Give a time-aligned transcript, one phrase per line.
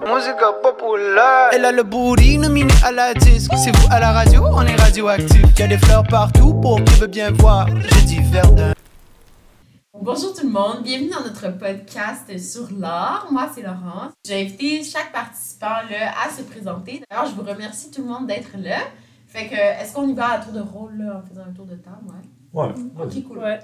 [0.00, 1.50] Musique populaire.
[1.52, 3.52] Elle a le booty nominé à la disque.
[3.56, 5.42] C'est vous à la radio, on est radioactif.
[5.58, 7.68] Y a des fleurs partout pour qui veut bien voir.
[7.68, 8.72] Je dis Verdun.
[9.98, 13.26] Bonjour tout le monde, bienvenue dans notre podcast sur l'art.
[13.30, 14.12] Moi, c'est Laurence.
[14.26, 17.02] J'ai invité chaque participant là, à se présenter.
[17.10, 18.78] D'ailleurs, je vous remercie tout le monde d'être là.
[19.26, 21.64] Fait que, est-ce qu'on y va à tour de rôle là, en faisant un tour
[21.64, 21.96] de table?
[22.52, 22.62] Ouais.
[22.62, 22.74] Ouais.
[23.02, 23.58] Ok, cool.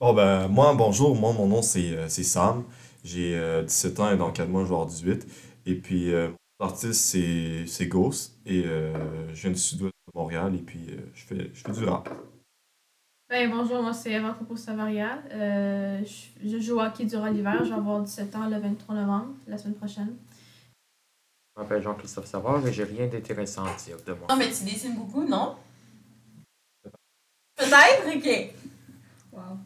[0.00, 1.16] Bon, ben, moi, bonjour.
[1.16, 2.64] Moi, mon nom, c'est euh, c'est Sam.
[3.04, 5.26] J'ai euh, 17 ans et dans 4 mois, je vais avoir 18.
[5.66, 6.28] Et puis, euh,
[6.60, 8.38] mon artiste, c'est c'est Ghost.
[8.46, 10.54] Et euh, je viens du sud-ouest de Montréal.
[10.54, 12.08] Et puis, euh, je, fais, je fais du rap.
[13.30, 15.22] Ben, bonjour, moi c'est Eva Coco Savaria.
[15.32, 17.62] Euh, je, je joue au hockey durant l'hiver.
[17.62, 20.16] Je vais avoir 17 ans le 23 novembre, la semaine prochaine.
[21.54, 24.28] Je m'appelle Jean-Christophe Savard et j'ai rien d'intéressant à dire de moi.
[24.30, 25.56] Non, mais tu dessines beaucoup, non?
[27.56, 28.16] Peut-être?
[28.16, 28.54] Ok.
[29.32, 29.58] Wow.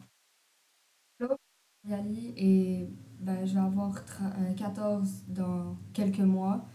[1.87, 2.87] Yali et
[3.23, 6.65] ben, je vais avoir tra- euh, 14 dans quelques mois.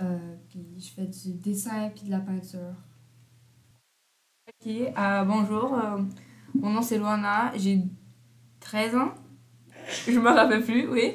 [0.00, 2.74] Euh, puis je fais du dessin puis de la peinture.
[4.48, 4.66] Ok,
[4.98, 5.98] euh, bonjour, euh,
[6.54, 7.80] mon nom c'est Luana, j'ai
[8.60, 9.12] 13 ans.
[10.08, 11.14] Je me rappelle plus, oui.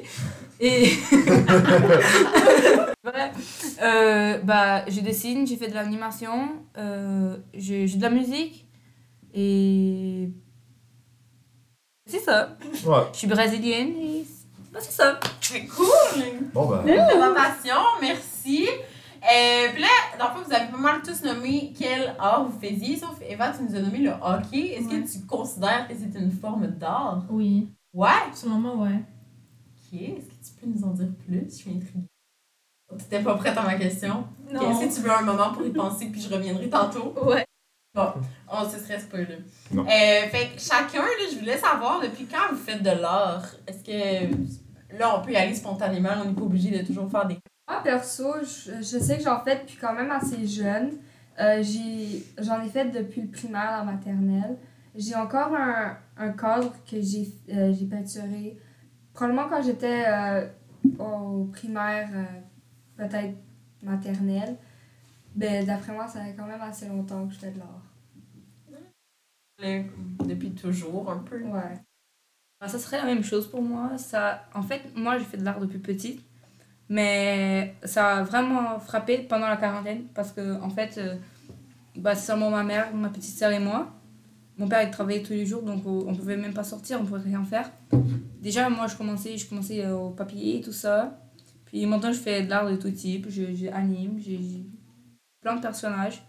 [0.59, 0.92] Et.
[3.04, 8.66] Bref, euh, bah, je dessine, j'ai fait de l'animation, euh, j'ai j'ai de la musique.
[9.34, 10.30] Et.
[12.08, 12.58] C'est ça.
[12.86, 13.04] Ouais.
[13.14, 14.26] Je suis brésilienne et.
[14.76, 15.18] Bah, c'est ça.
[15.40, 15.88] C'est cool!
[16.54, 16.84] Bon, ben.
[16.84, 18.68] présentation, merci.
[18.68, 19.88] Euh, puis là,
[20.20, 23.53] dans le fond, vous avez pas mal tous nommé quel art vous faisiez, sauf Eva,
[23.53, 24.73] tu nous as nommé le hockey.
[24.73, 25.02] Est-ce Ouais.
[25.02, 27.23] que tu considères que c'est une forme d'art?
[27.30, 27.70] Oui.
[27.94, 28.09] Ouais!
[28.34, 29.00] Selon moi, ouais.
[29.94, 31.46] Ok, est-ce que tu peux nous en dire plus?
[31.46, 32.08] Je suis intriguée.
[32.98, 34.26] T'étais pas prête à ma question?
[34.52, 34.72] Non.
[34.72, 37.16] Est-ce que tu veux un moment pour y penser, puis je reviendrai tantôt?
[37.23, 37.46] Ouais.
[37.96, 39.36] On se serait pas là.
[39.72, 39.84] Non.
[39.84, 43.46] Euh, fait que chacun, là, je voulais savoir, depuis quand vous faites de l'art?
[43.66, 44.36] Est-ce que
[44.98, 47.38] là, on peut y aller spontanément, on n'est pas obligé de toujours faire des.
[47.68, 50.92] Moi, perso, je, je sais que j'en fais depuis quand même assez jeune.
[51.40, 54.58] Euh, j'ai- J'en ai fait depuis le primaire, la maternelle.
[54.96, 58.58] J'ai encore un, un cadre que j'ai euh, peinturé.
[59.14, 60.47] Probablement quand j'étais euh,
[61.00, 62.24] au primaire, euh,
[62.98, 63.36] peut-être
[63.84, 64.56] maternelle.
[65.36, 67.81] Ben, d'après moi, ça fait quand même assez longtemps que je fais de l'art.
[70.25, 71.42] depuis toujours, un peu?
[71.44, 71.84] Ouais.
[72.62, 73.98] Ça serait la même chose pour moi.
[73.98, 76.22] Ça, en fait, moi, j'ai fait de l'art depuis petite.
[76.88, 81.16] Mais ça a vraiment frappé pendant la quarantaine parce que, en fait, euh,
[81.96, 83.92] bah, seulement ma mère, ma petite sœur et moi.
[84.58, 87.06] Mon père, il travaillait tous les jours, donc euh, on pouvait même pas sortir, on
[87.06, 87.70] pouvait rien faire.
[88.40, 91.20] Déjà, moi, je commençais, je commençais euh, au papier et tout ça.
[91.66, 93.28] Puis maintenant, je fais de l'art de tout type.
[93.30, 94.40] Je, je anime, j'ai
[95.42, 96.24] plein de personnages,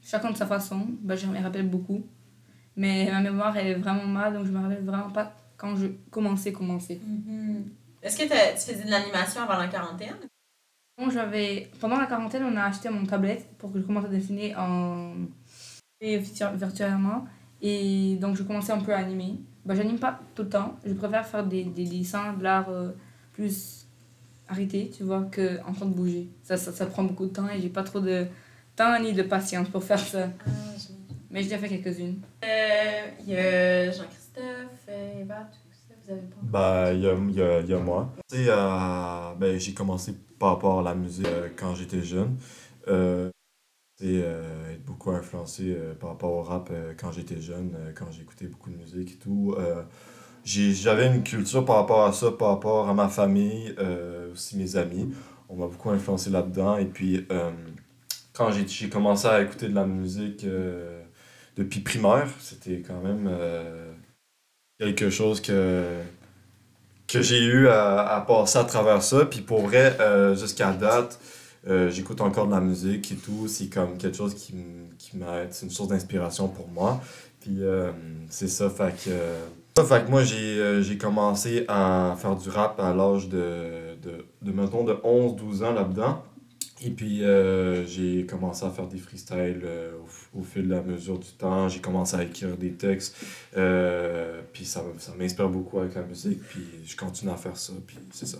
[0.00, 0.86] chacun de sa façon.
[1.02, 2.06] Bah, je me rappelle beaucoup.
[2.76, 6.52] Mais ma mémoire, est vraiment mal, donc je me rappelle vraiment pas quand je commençais,
[6.52, 7.00] commencer.
[7.04, 7.64] Mhm.
[8.02, 10.16] Est-ce que tu faisais de l'animation avant la quarantaine?
[10.98, 14.08] Bon, j'avais pendant la quarantaine, on a acheté mon tablette pour que je commence à
[14.08, 15.14] dessiner en
[16.00, 17.26] et virtuellement
[17.62, 19.40] et donc je commençais un peu à animer.
[19.64, 22.92] Bah, j'anime pas tout le temps, je préfère faire des, des dessins de l'art euh,
[23.32, 23.86] plus
[24.48, 26.28] arrêté, tu vois, que en train de bouger.
[26.42, 28.26] Ça, ça, ça prend beaucoup de temps et j'ai pas trop de
[28.76, 30.28] temps ni de patience pour faire ça.
[31.30, 32.20] Mais j'ai déjà fait quelques-unes.
[32.44, 36.36] Euh, Il y a Jean-Christophe, euh, Eva, tout ça, vous avez pas.
[36.42, 38.12] Ben, il y a, il y, a, il y a moi.
[38.30, 42.36] Tu sais, euh, ben, j'ai commencé par rapport à la musique euh, quand j'étais jeune.
[42.88, 43.28] Euh,
[43.98, 47.74] tu sais, euh, être beaucoup influencé euh, par rapport au rap euh, quand j'étais jeune,
[47.76, 49.54] euh, quand j'écoutais beaucoup de musique et tout.
[49.58, 49.82] Euh,
[50.44, 54.56] j'ai- J'avais une culture par rapport à ça, par rapport à ma famille, euh, aussi
[54.56, 55.12] mes amis.
[55.48, 56.76] On m'a beaucoup influencé là-dedans.
[56.76, 57.50] Et puis, euh,
[58.32, 60.95] quand j'ai j'ai commencé à écouter de la musique euh,
[61.56, 63.92] depuis primaire, c'était quand même euh,
[64.78, 65.84] quelque chose que,
[67.08, 69.24] que j'ai eu à, à passer à travers ça.
[69.24, 71.18] Puis pour vrai, euh, jusqu'à date,
[71.66, 73.48] euh, j'écoute encore de la musique et tout.
[73.48, 74.54] C'est comme quelque chose qui,
[74.98, 75.48] qui m'aide.
[75.52, 77.00] C'est une source d'inspiration pour moi.
[77.40, 77.60] Puis
[78.28, 79.10] c'est ça, fait que...
[79.76, 84.26] ça, fait que moi, j'ai j'ai commencé à faire du rap à l'âge de, de,
[84.42, 86.24] de, mettons, de 11-12 ans là-dedans.
[86.82, 89.92] Et puis, euh, j'ai commencé à faire des freestyles euh,
[90.34, 91.68] au, au fil de la mesure du temps.
[91.68, 93.16] J'ai commencé à écrire des textes.
[93.56, 96.42] Euh, puis ça, ça m'inspire beaucoup avec la musique.
[96.42, 97.72] Puis je continue à faire ça.
[97.86, 98.38] Puis c'est ça.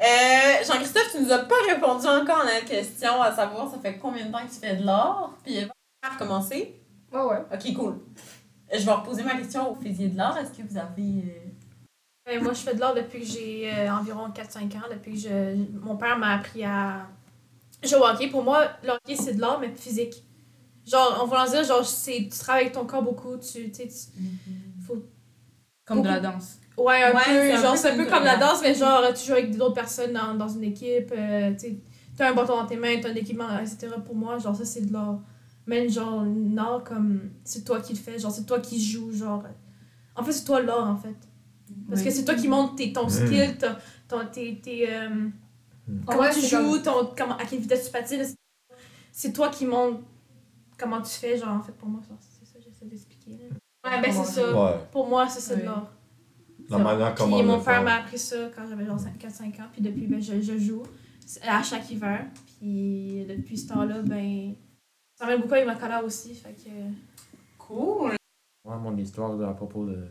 [0.00, 3.96] Euh, Jean-Christophe, tu nous as pas répondu encore à notre question, à savoir ça fait
[3.98, 5.32] combien de temps que tu fais de l'art?
[5.42, 5.72] Puis Eva,
[6.02, 6.74] tu as recommencé?
[7.12, 7.42] Ouais, ouais.
[7.52, 8.00] Ok, cool.
[8.72, 10.36] Je vais reposer ma question au faisier de l'art.
[10.38, 12.40] Est-ce que vous avez.
[12.42, 15.78] moi, je fais de l'art depuis que j'ai euh, environ 4-5 ans, depuis que je...
[15.78, 17.06] mon père m'a appris à
[17.82, 18.28] jouer au hockey.
[18.28, 20.22] Pour moi, le hockey, c'est de l'art, mais physique.
[20.86, 23.88] Genre, on va dire, genre, c'est, tu travailles avec ton corps beaucoup, tu, tu sais,
[23.88, 24.20] tu-
[24.86, 25.02] faut...
[25.84, 26.58] Comme de la danse.
[26.76, 27.30] Ouais, un Ouais, peu.
[27.30, 29.32] c'est un genre, peu c'est un peu comme comme la danse, mais genre, tu joues
[29.32, 31.12] avec d'autres personnes dans, dans une équipe.
[31.16, 31.76] euh, tu sais,
[32.16, 34.00] t'as un bâton dans tes mains, t'as un équipement, etc.
[34.04, 35.20] Pour moi, genre, ça, c'est de l'art.
[35.66, 36.24] Même, genre,
[36.54, 38.18] l'art, comme, c'est toi qui le fais.
[38.18, 39.44] Genre, c'est toi qui joues, genre.
[40.16, 41.16] En fait, c'est toi l'art, en fait.
[41.88, 43.76] Parce que c'est toi qui montres tes, ton skill, ton,
[44.08, 45.28] ton, tes, tes, euh,
[46.06, 48.24] comment Ouais, tu joues, ton, comment, à quelle vitesse tu patines.
[49.12, 50.00] c'est- toi qui montres
[50.78, 53.38] comment tu fais, genre, en fait, pour moi, c'est ça que j'essaie d'expliquer.
[53.84, 53.90] là.
[53.90, 54.52] Ouais, ben, c'est ça.
[54.64, 54.78] Ouais.
[54.92, 55.66] Pour moi, c'est ça de Ouais.
[55.66, 55.92] l'art.
[56.68, 59.68] La manière comment Puis on mon père m'a appris ça quand j'avais genre 4-5 ans.
[59.72, 60.82] Puis depuis, ben, je, je joue
[61.42, 62.26] à chaque hiver.
[62.58, 64.54] Puis depuis ce temps-là, ben,
[65.14, 66.34] ça m'aide beaucoup avec ma colère aussi.
[66.34, 66.70] Fait que.
[67.58, 68.16] Cool.
[68.64, 70.08] Moi, mon histoire à propos de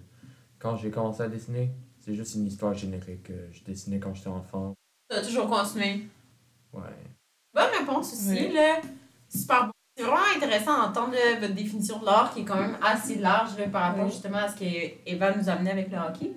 [0.60, 3.30] quand j'ai commencé à dessiner, c'est juste une histoire générique.
[3.51, 4.74] Je dessinais quand j'étais enfant.
[5.10, 6.07] Tu as toujours continué.
[6.74, 6.81] Ouais.
[7.54, 8.54] Bonne réponse aussi, Oui.
[8.54, 8.81] là.
[9.30, 9.72] Super bon.
[9.98, 13.68] C'est vraiment intéressant d'entendre votre définition de l'art qui est quand même assez large là,
[13.68, 14.12] par rapport Oui.
[14.12, 16.34] justement à ce qu'Eva nous a amené avec le hockey.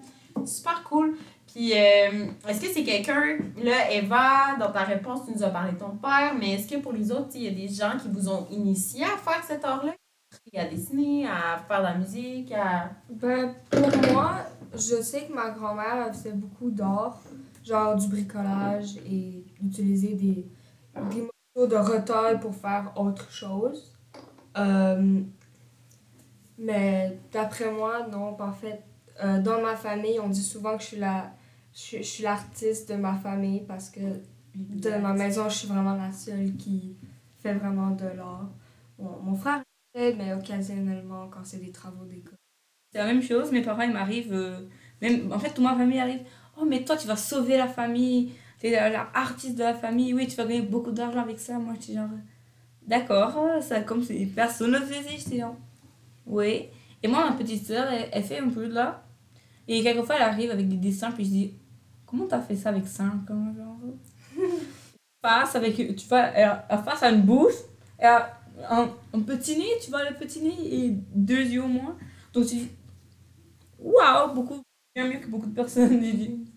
[0.46, 1.16] Super cool.
[1.52, 5.72] Puis, euh, est-ce que c'est quelqu'un, là, Eva, dans ta réponse, tu nous as parlé
[5.72, 8.08] de ton père, mais est-ce que pour les autres, il y a des gens qui
[8.08, 9.92] vous ont initié à faire cet art-là?
[10.54, 12.90] À dessiner, à faire de la musique, à.
[13.10, 14.36] Ben, pour moi,
[14.74, 17.18] je sais que ma grand-mère elle faisait beaucoup d'art,
[17.68, 20.46] genre du bricolage et d'utiliser des,
[21.12, 23.92] des morceaux de retail pour faire autre chose.
[24.56, 25.20] Euh,
[26.58, 28.82] mais d'après moi, non, en fait,
[29.22, 31.32] euh, dans ma famille, on dit souvent que je suis la
[31.74, 34.00] je, suis- je suis l'artiste de ma famille parce que
[34.54, 36.96] de ma maison, je suis vraiment la seule qui
[37.40, 38.48] fait vraiment de l'art.
[38.98, 39.62] Mon, mon frère
[39.94, 42.38] fait, mais occasionnellement quand c'est des travaux d'école.
[42.92, 44.60] C'est la même chose, mes parents ils m'arrivent, euh,
[45.02, 46.22] même en fait toute ma famille arrive,
[46.60, 50.14] oh mais toi tu vas sauver la famille, t'es la, la artiste de la famille,
[50.14, 52.08] oui tu vas gagner beaucoup d'argent avec ça, moi j'étais genre,
[52.86, 55.56] d'accord, euh, ça comme si personne ne faisait, j'étais genre,
[56.26, 56.66] oui.
[57.02, 59.04] Et moi ma petite soeur elle, elle fait un peu de là,
[59.66, 61.54] et quelquefois elle arrive avec des dessins, puis je dis,
[62.06, 63.78] comment t'as fait ça avec 5 ans, genre?
[65.22, 67.54] Face avec, tu vois, elle, elle face à une bouche,
[67.98, 68.40] elle a
[68.70, 71.96] un, un petit nez, tu vois le petit nez, et deux yeux au moins.
[72.32, 72.68] Donc tu dis,
[73.80, 74.62] waouh, beaucoup,
[75.02, 76.02] bien mieux que beaucoup de personnes.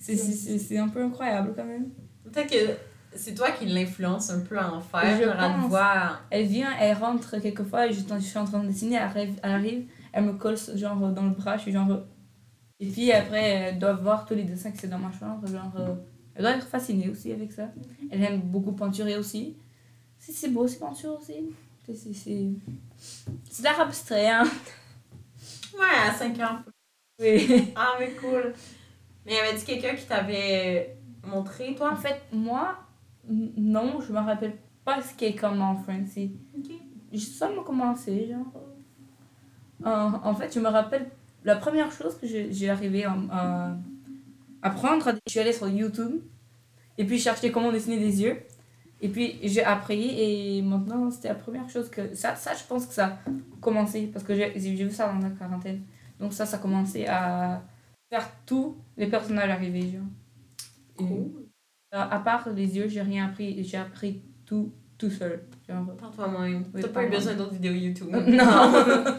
[0.00, 1.90] C'est- un peu incroyable quand même.
[2.24, 2.76] Peut-être que
[3.14, 5.68] c'est toi qui l'influence un peu à en faire, Je à pense.
[5.68, 6.24] voir.
[6.30, 9.34] Elle vient, elle rentre quelquefois, et je, je suis en train de dessiner, elle arrive,
[9.42, 12.00] elle, arrive, elle me colle genre dans le bras, je suis genre.
[12.80, 15.72] Et puis après, elle doit voir tous les dessins que c'est dans ma chambre, genre.
[15.78, 15.94] euh,
[16.34, 17.68] Elle doit être fascinée aussi avec ça.
[18.10, 19.56] Elle aime beaucoup peinturer aussi.
[20.18, 21.50] C'est c'est beau, c'est peinture aussi.
[22.14, 24.44] C'est- l'art abstrait, hein.
[25.74, 26.58] Ouais, à 5 ans.
[27.20, 27.72] Oui.
[27.76, 28.54] Ah, mais cool.
[29.26, 31.96] Mais y avait-tu quelqu'un qui t'avait montré, En toi?
[31.96, 32.78] fait, moi,
[33.28, 36.30] non, je me rappelle pas ce qui est comme en français.
[36.56, 36.70] Ok.
[37.12, 38.46] J'ai seulement commencé, genre.
[39.86, 41.06] Euh, en fait, je me rappelle
[41.44, 43.76] la première chose que j'ai j'ai arrivé à, à
[44.62, 45.12] apprendre.
[45.26, 46.20] Je suis allée sur YouTube
[46.98, 48.38] et puis chercher comment dessiner des yeux.
[49.00, 52.14] Et puis j'ai appris et maintenant c'était la première chose que.
[52.14, 53.18] Ça, ça, je pense que ça a
[53.60, 55.82] commencé parce que j'ai j'ai vu ça dans la quarantaine.
[56.18, 57.62] Donc ça, ça a commencé à
[58.10, 60.02] faire tous les personnages arrivés, genre.
[61.00, 61.04] Et,
[61.94, 63.62] euh, à part les yeux, j'ai rien appris.
[63.64, 65.44] J'ai appris tout, tout seul.
[65.68, 65.94] Genre.
[65.96, 66.64] Par toi-même.
[66.74, 68.10] Oui, T'as pas eu besoin d'autres vidéos YouTube.
[68.10, 68.84] Non.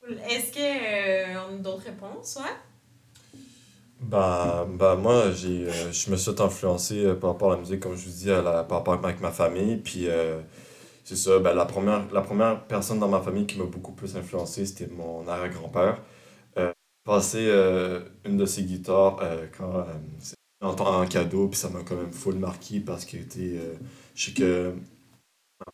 [0.00, 0.16] Cool.
[0.30, 2.52] Est-ce que euh, on a d'autres réponses, ouais?
[4.00, 7.80] Bah, bah moi, j'ai, euh, je me suis influencé euh, par rapport à la musique,
[7.80, 9.76] comme je vous dis, à la, par rapport avec ma famille.
[9.76, 10.38] Puis, euh,
[11.04, 14.16] c'est ça, ben, la, première, la première personne dans ma famille qui m'a beaucoup plus
[14.16, 16.00] influencé, c'était mon arrière-grand-père.
[17.08, 19.84] Passé euh, une de ses guitares euh, quand euh,
[20.60, 24.74] en, en cadeau, puis ça m'a quand même full marqué parce que, je sais que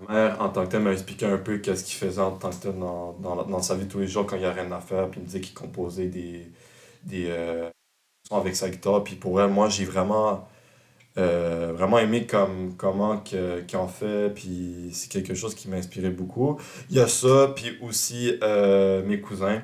[0.07, 2.50] ma mère, en tant que telle, m'a expliqué un peu qu'est-ce qu'il faisait en tant
[2.50, 4.71] que tel dans, dans, dans sa vie tous les jours quand il n'y a rien
[4.71, 6.47] à faire, puis il me disait qu'il composait des.
[7.03, 7.69] des euh,
[8.29, 9.03] son avec sa guitare.
[9.03, 10.49] Puis pour elle, moi, j'ai vraiment,
[11.17, 14.31] vraiment aimé comme, comment que, qu'il en fait.
[14.33, 16.61] Puis c'est quelque chose qui m'a inspiré beaucoup.
[16.91, 18.38] Il y a ça, puis aussi
[19.05, 19.61] mes cousins.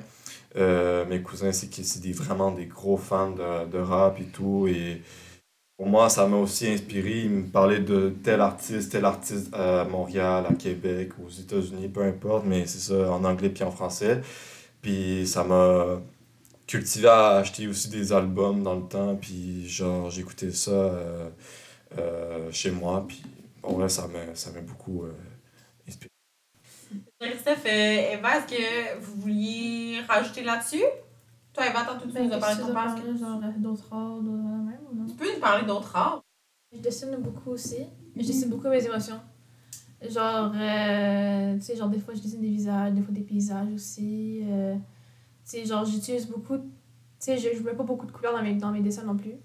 [0.57, 4.67] Euh, mes cousins, c'est que c'est vraiment des gros fans de, de rap et tout.
[4.67, 5.01] Et
[5.77, 7.21] pour moi, ça m'a aussi inspiré.
[7.21, 12.03] Ils me parlaient de tel artiste, tel artiste à Montréal, à Québec, aux États-Unis, peu
[12.03, 14.21] importe, mais c'est ça en anglais puis en français.
[14.81, 16.01] Puis ça m'a
[16.67, 21.29] cultivé à acheter aussi des albums dans le temps, puis genre j'écoutais ça euh,
[21.99, 23.23] euh, chez moi, puis
[23.63, 25.05] en vrai ça m'a ça m'a beaucoup.
[27.19, 30.83] Christophe, euh, Eva, est-ce que vous vouliez rajouter là-dessus?
[31.53, 32.85] Toi, Eva, tantôt tu nous as parlé de ton père.
[32.97, 35.05] est-ce que- genre d'autres arts, d'autres même ou non?
[35.05, 36.21] Tu peux nous parler d'autres arts?
[36.73, 37.85] Je dessine beaucoup aussi.
[38.15, 39.19] Je dessine beaucoup mes émotions.
[40.01, 43.71] Genre, euh, tu sais, genre des fois je dessine des visages, des fois des paysages
[43.73, 44.41] aussi.
[44.45, 44.81] euh, tu
[45.43, 46.57] sais, genre j'utilise beaucoup
[47.19, 49.35] sais, je, je mets pas beaucoup de couleurs dans mes, dans mes dessins non plus.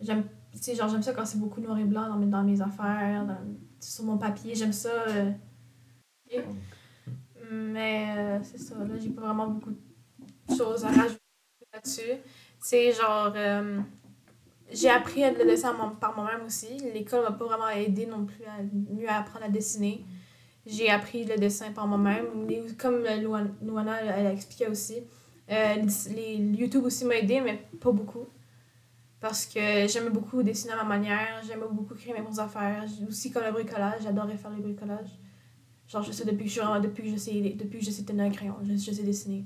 [0.00, 2.42] J'aime, tu sais, genre, j'aime ça quand c'est beaucoup noir et blanc dans mes, dans
[2.42, 3.38] mes affaires, dans-
[3.80, 4.54] sur mon papier.
[4.54, 4.90] J'aime ça.
[5.08, 5.30] euh,
[7.50, 11.20] mais euh, c'est ça, là, j'ai pas vraiment beaucoup de choses à rajouter
[11.72, 12.12] là-dessus.
[12.60, 13.32] C'est genre.
[13.36, 13.80] euh,
[14.70, 16.68] j'ai appris à le dessin par moi-même aussi.
[16.94, 20.04] L'école m'a pas vraiment aidé non plus à mieux apprendre à dessiner.
[20.66, 22.26] J'ai appris le dessin par moi-même.
[22.78, 24.96] Comme Luan- Luana elle a expliqué aussi.
[25.50, 25.76] Euh,
[26.14, 28.26] les, YouTube aussi m'a aidé, mais pas beaucoup.
[29.20, 32.84] Parce que j'aimais beaucoup dessiner à ma manière, j'aimais beaucoup créer mes propres affaires.
[32.86, 35.08] J'ai Aussi comme le bricolage, j'adorais faire le bricolage.
[35.88, 38.24] Genre, je sais depuis que je depuis que je sais, depuis que je sais tenir
[38.26, 39.44] un crayon, je, je sais dessiner.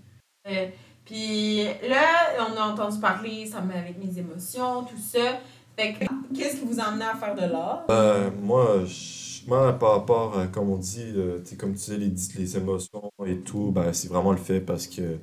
[0.48, 0.66] Euh,
[1.04, 5.38] Puis là, on a entendu parler, ça met avec mes émotions, tout ça.
[5.76, 7.84] Fait que, qu'est-ce qui vous a amené à faire de l'art?
[7.90, 11.80] Euh, moi, je- moi, par rapport, à, comme on dit, euh, tu sais, comme tu
[11.80, 15.18] sais, les, les émotions et tout, ben, c'est vraiment le fait parce que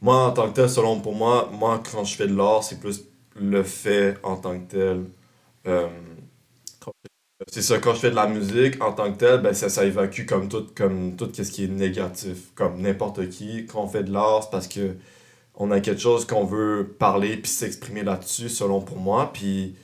[0.00, 2.80] moi, en tant que tel, selon pour moi, moi, quand je fais de l'art, c'est
[2.80, 3.04] plus
[3.36, 5.04] le fait en tant que tel.
[7.48, 10.26] C'est ça, quand je fais de la musique, en tant que tel, ben, ça, évacue
[10.26, 13.66] comme tout, comme tout ce qui est négatif, comme n'importe qui.
[13.66, 14.96] Quand on fait de l'art, c'est parce que
[15.56, 19.32] on a quelque chose qu'on veut parler puis s'exprimer là-dessus, selon pour moi.
[19.32, 19.76] Puis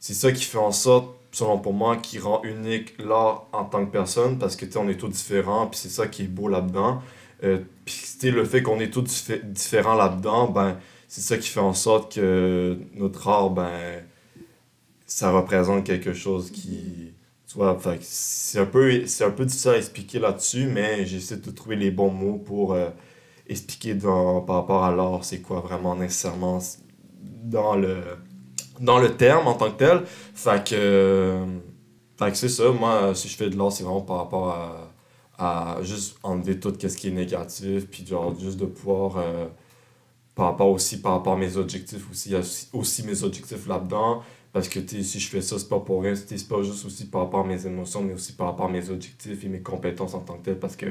[0.00, 3.84] c'est ça qui fait en sorte, selon pour moi, qui rend unique l'art en tant
[3.86, 7.02] que personne, parce que on est tous différents, puis c'est ça qui est beau là-dedans.
[7.44, 10.78] Euh, puis le fait qu'on est tous diffé- différents là-dedans, ben
[11.08, 13.70] c'est ça qui fait en sorte que notre art, ben
[15.14, 17.12] ça représente quelque chose qui
[17.46, 18.90] tu vois c'est un peu
[19.20, 22.90] un peu difficile à expliquer là-dessus mais j'essaie de trouver les bons mots pour euh,
[23.46, 26.58] expliquer dans, par rapport à l'art c'est quoi vraiment nécessairement
[27.44, 28.02] dans le
[28.80, 30.02] dans le terme en tant que tel.
[30.34, 31.46] Fait que
[32.32, 32.72] c'est ça.
[32.72, 34.90] Moi si je fais de l'art c'est vraiment par rapport à
[35.38, 39.46] à juste enlever tout ce qui est négatif puis genre juste de pouvoir euh,
[40.34, 42.34] par rapport aussi par rapport à mes objectifs aussi,
[42.72, 44.22] aussi mes objectifs là-dedans
[44.54, 46.14] parce que si je fais ça, c'est pas pour rien.
[46.14, 48.88] C'est pas juste aussi par rapport à mes émotions, mais aussi par rapport à mes
[48.88, 50.58] objectifs et mes compétences en tant que tel.
[50.58, 50.86] Parce que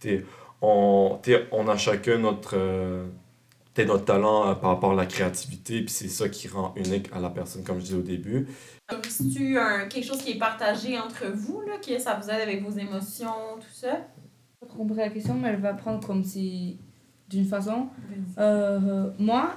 [0.00, 0.24] t'sais,
[0.60, 3.06] on, t'sais, on a chacun notre, euh,
[3.72, 5.80] t'sais, notre talent euh, par rapport à la créativité.
[5.82, 8.48] Puis c'est ça qui rend unique à la personne, comme je disais au début.
[9.08, 12.62] C'est-tu un- quelque chose qui est partagé entre vous, là, que ça vous aide avec
[12.62, 13.98] vos émotions, tout ça?
[14.60, 16.78] pas trop compris la question, mais elle va prendre comme si.
[17.30, 17.86] d'une façon.
[18.38, 19.56] Euh, moi,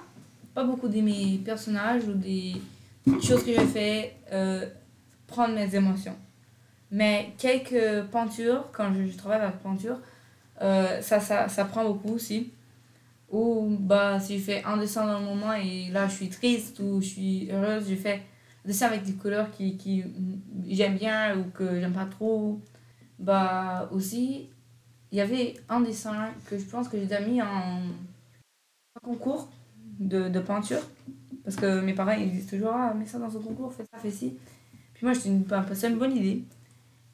[0.53, 2.53] pas beaucoup de mes personnages ou des
[3.21, 4.65] choses que j'ai fait euh,
[5.27, 6.15] prendre mes émotions.
[6.91, 9.99] Mais quelques peintures, quand je, je travaille avec peinture,
[10.61, 12.51] euh, ça, ça, ça prend beaucoup aussi.
[13.29, 16.79] Ou bah, si je fais un dessin dans le moment et là je suis triste
[16.79, 18.21] ou je suis heureuse, je fais
[18.63, 20.03] un dessin avec des couleurs qui, qui
[20.69, 22.61] j'aime bien ou que j'aime pas trop.
[23.19, 24.49] Bah aussi,
[25.11, 27.81] il y avait un dessin que je pense que j'ai mis en
[29.03, 29.49] concours
[29.99, 30.81] de, de peinture.
[31.47, 33.97] Parce que mes parents ils disent toujours Ah, mets ça dans un concours, fais ça,
[33.97, 34.37] fais ci.
[34.93, 36.43] Puis moi, dis bah, c'est une bonne idée.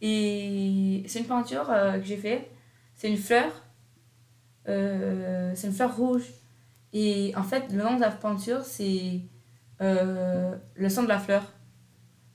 [0.02, 2.50] Et c'est une peinture euh, que j'ai fait.
[2.96, 3.52] C'est une fleur.
[4.68, 6.24] Euh, c'est une fleur rouge.
[6.94, 9.22] Et en fait, le nom de la peinture, c'est
[9.82, 11.44] euh, le sang de la fleur.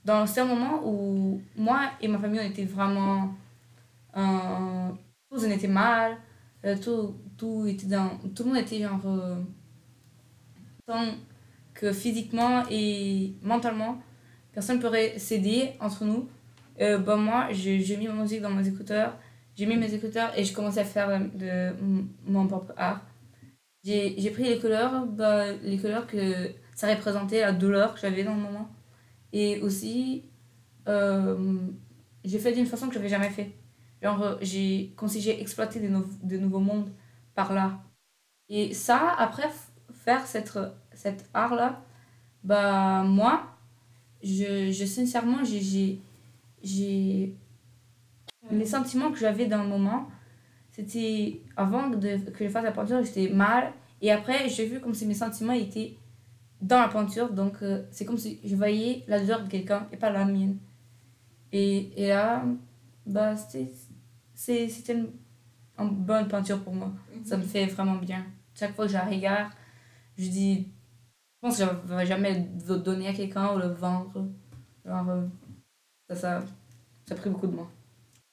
[0.05, 3.33] Dans un moment où moi et ma famille, on était vraiment.
[4.13, 6.15] Tous on était mal.
[6.81, 9.01] tout, tout, était dans, tout le monde était genre.
[11.79, 14.01] Que physiquement et mentalement,
[14.51, 16.27] personne ne pourrait s'aider entre nous.
[16.81, 19.17] Euh, bah, moi, j'ai mis ma musique dans mes écouteurs.
[19.55, 21.73] J'ai mis mes écouteurs et je commençais à faire de,
[22.25, 23.01] mon propre art.
[23.85, 28.35] J'ai pris les couleurs, bah, les couleurs que ça représentait, la douleur que j'avais dans
[28.35, 28.69] le moment.
[29.31, 30.25] Et aussi,
[30.89, 31.57] euh,
[32.25, 33.51] j'ai fait d'une façon que je n'avais jamais fait.
[34.01, 36.89] Genre, j'ai, j'ai exploité de, nou- de nouveaux mondes
[37.35, 37.79] par là.
[38.49, 39.49] Et ça, après,
[39.93, 40.57] faire cette,
[40.99, 41.81] cet art-là,
[42.43, 43.43] bah, moi,
[44.21, 46.01] je, je sincèrement, j'ai,
[46.61, 47.35] j'ai.
[48.51, 50.09] Les sentiments que j'avais dans le moment,
[50.71, 53.71] c'était avant de, que je fasse la peinture, j'étais mal.
[54.01, 55.95] Et après, j'ai vu comme si mes sentiments étaient
[56.61, 57.29] dans la peinture.
[57.31, 60.57] Donc, euh, c'est comme si je voyais la douleur de quelqu'un et pas la mienne.
[61.53, 62.43] Et, et là,
[63.05, 65.11] bah, c'était, une,
[65.77, 66.91] une bonne peinture pour moi.
[67.23, 68.25] Ça me fait vraiment bien.
[68.53, 69.51] Chaque fois que je la regarde,
[70.17, 70.67] je dis,
[71.41, 74.27] je pense que je ne vais jamais le donner à quelqu'un ou le vendre.
[74.85, 75.21] Genre, euh,
[76.09, 76.43] ça, ça,
[77.07, 77.69] ça a pris beaucoup de moi.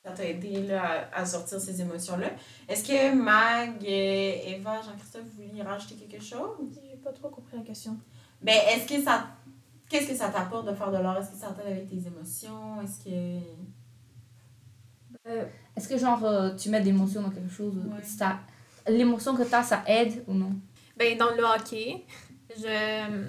[0.04, 2.30] Ça t'a aidé là, à, sortir ces émotions-là.
[2.68, 6.56] Est-ce que Mag, Eva, Jean-Christophe, vous vouliez rajouter quelque chose?
[6.74, 7.96] J'ai pas trop compris la question.
[8.42, 9.26] Ben, est-ce que ça.
[9.88, 11.18] Qu'est-ce que ça t'apporte de faire de l'art?
[11.18, 12.80] Est-ce que ça t'aide avec tes émotions?
[12.82, 13.40] Est-ce que.
[15.28, 15.44] Euh,
[15.76, 17.76] Est-ce que, genre, euh, tu mets des émotions dans quelque chose?
[17.76, 18.02] Ouais.
[18.02, 18.38] ça,
[18.88, 20.52] L'émotion que tu as, ça aide ou non?
[20.96, 22.04] Ben, dans le hockey,
[22.58, 23.26] Je,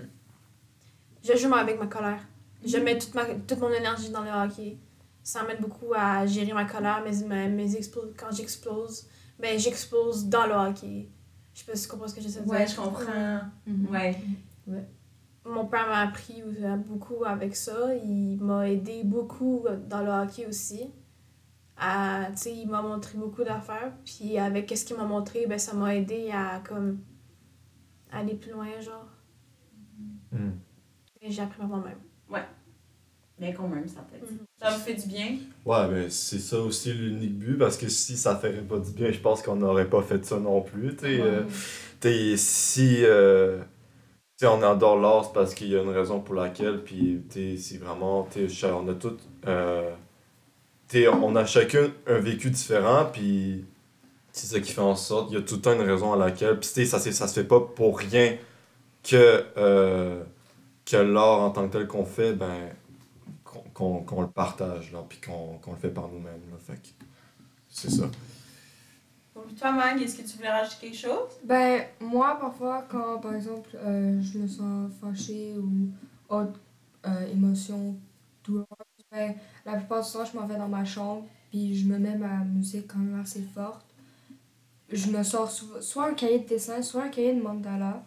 [1.23, 2.21] je joue avec ma colère.
[2.65, 4.77] Je mets toute, ma, toute mon énergie dans le hockey.
[5.23, 9.07] Ça m'aide beaucoup à gérer ma colère, mes, mes, mes explo- quand j'explose.
[9.39, 11.09] Ben, j'explose dans le hockey.
[11.53, 12.53] Je sais pas si tu comprends ce que j'essaie de dire.
[12.53, 13.39] Ouais, je comprends.
[13.65, 13.87] Mhm.
[14.67, 14.87] Ouais.
[15.45, 17.93] Mon père m'a appris euh, beaucoup avec ça.
[17.95, 20.89] Il m'a aidé beaucoup dans le hockey aussi.
[21.77, 23.93] À, il m'a montré beaucoup d'affaires.
[24.03, 26.99] Puis avec ce qu'il m'a montré, ben, ça m'a aidé à comme
[28.11, 29.07] aller plus loin, genre.
[31.21, 31.97] Et j'ai appris par moi-même.
[33.39, 34.23] Mais quand même, ça t'aide.
[34.23, 34.39] Mhm.
[34.59, 35.37] Ça vous fait du bien?
[35.63, 39.11] Ouais, mais c'est ça aussi l'unique but, parce que si ça ferait pas du bien,
[39.11, 40.95] je pense qu'on n'aurait pas fait ça non plus.
[40.95, 41.43] T'sais, euh,
[42.35, 43.59] si euh,
[44.35, 47.77] t'sais, on adore l'art, c'est parce qu'il y a une raison pour laquelle, puis c'est
[47.77, 49.91] vraiment, t'sais, on a tout, euh,
[50.87, 53.65] t'sais, on a chacun un vécu différent, puis
[54.31, 56.17] c'est ça qui fait en sorte, il y a tout le temps une raison à
[56.17, 58.35] laquelle, puis ça, c'est- ça se fait pas pour rien
[59.07, 60.23] que, euh,
[60.85, 62.69] que l'art en tant que tel qu'on fait, ben,
[63.43, 66.75] qu'on qu'on qu'on le partage, là, puis qu'on qu'on le fait par nous-mêmes, là, fait
[66.75, 66.87] que
[67.69, 68.05] c'est ça.
[69.33, 71.29] Pour toi, Mag, est-ce que tu voulais rajouter quelque chose?
[71.43, 75.89] Ben, moi, parfois, quand, par exemple, euh, je me sens fâchée ou
[76.27, 76.59] autre
[77.05, 77.95] euh, émotion
[78.43, 78.67] douloureuse,
[79.11, 79.35] ben,
[79.65, 82.39] la plupart du temps, je m'en vais dans ma chambre, puis je me mets ma
[82.39, 83.85] musique quand même assez forte.
[84.91, 88.03] Je me sors soit un cahier de dessin, soit un cahier de mandala.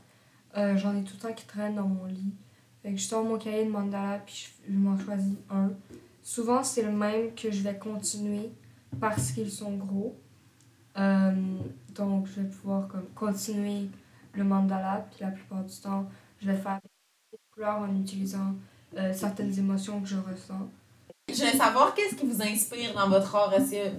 [0.56, 2.34] Euh, J'en ai tout le temps qui traînent dans mon lit.
[2.84, 5.70] Je sors mon cahier de mandala, puis je, je m'en choisis un.
[6.22, 8.50] Souvent, c'est le même que je vais continuer
[9.00, 10.16] parce qu'ils sont gros.
[10.96, 11.32] Euh,
[11.94, 13.88] donc, je vais pouvoir comme, continuer
[14.34, 16.08] le mandala, puis la plupart du temps,
[16.40, 16.80] je vais faire
[17.32, 18.54] des couleurs en utilisant
[18.96, 20.68] euh, certaines émotions que je ressens.
[21.32, 23.52] Je voulais savoir qu'est-ce qui vous inspire dans votre art?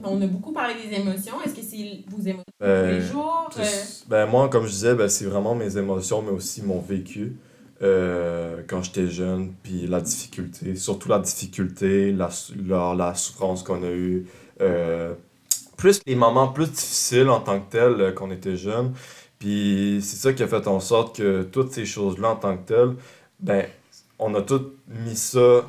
[0.04, 1.42] On a beaucoup parlé des émotions.
[1.44, 3.50] Est-ce que c'est vos émotions tous les Ben, jours?
[3.58, 3.64] Euh,
[4.08, 7.38] Ben, moi, comme je disais, ben, c'est vraiment mes émotions, mais aussi mon vécu
[7.82, 12.30] euh, quand j'étais jeune, puis la difficulté, surtout la difficulté, la,
[12.68, 14.28] la, la souffrance qu'on a eue,
[14.62, 15.14] euh,
[15.78, 18.94] plus les moments plus difficiles en tant que tel euh, qu'on était jeune.
[19.40, 22.68] Puis c'est ça qui a fait en sorte que toutes ces choses-là en tant que
[22.68, 22.96] tel,
[23.40, 23.66] ben,
[24.20, 25.64] on a tout mis ça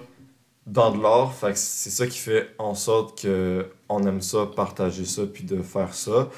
[0.66, 5.22] dans de l'art, c'est ça qui fait en sorte que on aime ça, partager ça,
[5.26, 6.28] puis de faire ça.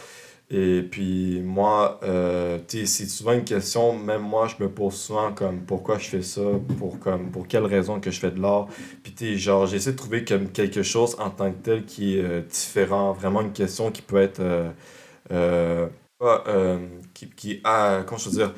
[0.51, 5.61] Et puis moi, euh, c'est souvent une question, même moi, je me pose souvent comme
[5.63, 6.43] pourquoi je fais ça,
[6.79, 8.69] pour, comme, pour quelle raison que je fais de l'art.
[9.03, 12.23] Puis tu genre, j'essaie de trouver comme quelque chose en tant que tel qui est
[12.23, 14.41] euh, différent, vraiment une question qui peut être,
[15.33, 15.89] euh,
[17.15, 18.55] qui, qui ah, comment je veux dire,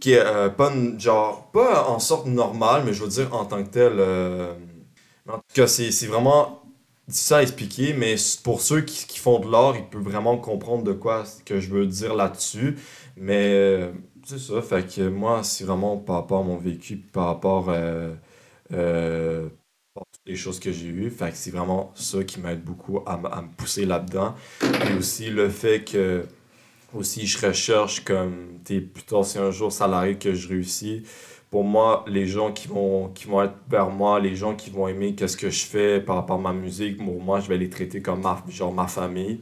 [0.00, 0.24] qui est
[0.56, 4.00] pas, genre, pas en sorte normale, mais je veux dire en tant que tel,
[5.28, 6.62] euh, en tout cas, c'est vraiment
[7.08, 10.84] difficile à expliquer, mais pour ceux qui, qui font de l'art, ils peuvent vraiment comprendre
[10.84, 12.76] de quoi que je veux dire là-dessus.
[13.16, 13.92] Mais euh,
[14.24, 18.14] c'est ça, fait que moi, c'est vraiment par rapport à mon vécu, par rapport euh,
[18.72, 19.48] euh,
[19.96, 21.10] à toutes les choses que j'ai eues.
[21.10, 24.34] Fait que c'est vraiment ça qui m'aide beaucoup à, à me pousser là-dedans.
[24.90, 26.26] Et aussi le fait que
[26.94, 31.02] aussi je recherche comme, t'es plutôt si un jour arrive que je réussis,
[31.50, 34.86] pour moi, les gens qui vont, qui vont être vers moi, les gens qui vont
[34.88, 37.68] aimer qu'est-ce que je fais par rapport à ma musique, pour moi, je vais les
[37.68, 39.40] traiter comme ma, genre ma famille.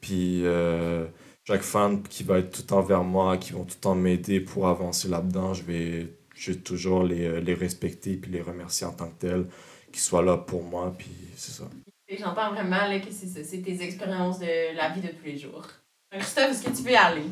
[0.00, 1.06] Puis euh,
[1.44, 3.94] chaque fan qui va être tout le temps vers moi, qui vont tout le temps
[3.96, 8.86] m'aider pour avancer là-dedans, je vais, je vais toujours les, les respecter puis les remercier
[8.86, 9.46] en tant que tels,
[9.90, 11.64] qu'ils soient là pour moi, puis c'est ça.
[12.06, 15.24] Et J'entends vraiment là, que c'est ça, c'est tes expériences de la vie de tous
[15.24, 15.66] les jours.
[16.10, 17.26] Christophe, est-ce que tu peux y aller?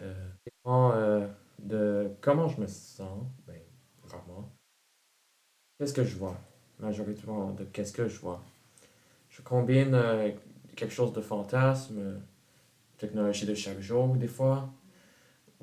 [0.00, 0.14] Euh,
[0.66, 1.28] euh,
[1.64, 3.60] de comment je me sens, ben,
[4.08, 4.50] rarement.
[5.78, 6.36] Qu'est-ce que je vois?
[6.78, 8.42] Majoritairement de qu'est-ce que je vois?
[9.28, 10.30] Je combine euh,
[10.76, 12.20] quelque chose de fantasme,
[12.98, 14.68] technologie de chaque jour, des fois.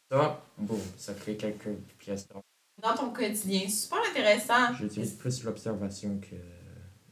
[0.09, 2.41] Ça, boum, ça crée quelques pièces d'art.
[2.81, 4.73] Dans ton quotidien, c'est super intéressant.
[4.75, 6.35] J'utilise plus l'observation que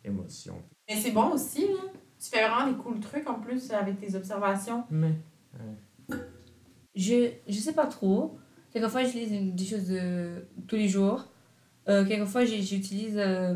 [0.04, 0.62] l'émotion.
[0.88, 1.80] Mais c'est bon aussi, là.
[2.20, 4.86] Tu fais vraiment des cool trucs en plus avec tes observations.
[4.90, 5.14] Mais,
[6.96, 8.38] Je, je sais pas trop.
[8.76, 11.24] Quelquefois, j'utilise des choses de tous les jours.
[11.88, 13.56] Euh, quelquefois, j'utilise euh,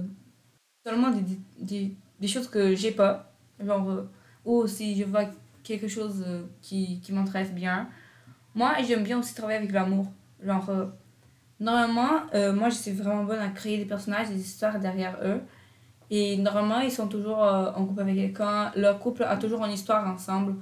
[0.86, 1.12] seulement
[1.60, 3.30] des, des, choses que j'ai pas.
[3.60, 4.10] Genre, euh,
[4.46, 5.26] ou si je vois
[5.62, 7.90] quelque chose euh, qui, qui m'intéresse bien.
[8.56, 10.06] Moi, j'aime bien aussi travailler avec l'amour.
[10.42, 10.72] Genre,
[11.60, 12.22] normalement,
[12.54, 15.42] moi, je suis vraiment bonne à créer des personnages, des histoires derrière eux.
[16.10, 18.72] Et normalement, ils sont toujours en couple avec quelqu'un.
[18.78, 20.56] Leur couple a toujours une histoire ensemble.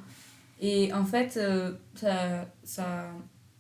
[0.60, 1.40] Et en fait,
[1.94, 3.12] ça, ça.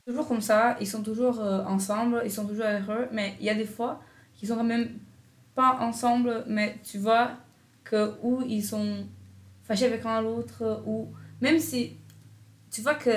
[0.07, 3.49] Toujours comme ça, ils sont toujours euh, ensemble, ils sont toujours heureux, mais il y
[3.49, 4.01] a des fois
[4.33, 4.87] qu'ils sont quand même
[5.53, 7.31] pas ensemble, mais tu vois
[7.83, 9.05] que ou ils sont
[9.63, 11.09] fâchés avec un l'autre, ou
[11.41, 11.97] même si
[12.71, 13.09] tu vois que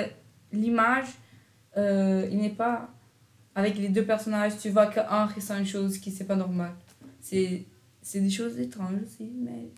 [0.51, 1.07] l'image,
[1.77, 2.89] euh, il n'est pas
[3.55, 6.73] avec les deux personnages, tu vois qu'un ressent une chose qui c'est pas normal.
[7.21, 7.65] C'est
[8.15, 9.69] des choses étranges aussi, mais.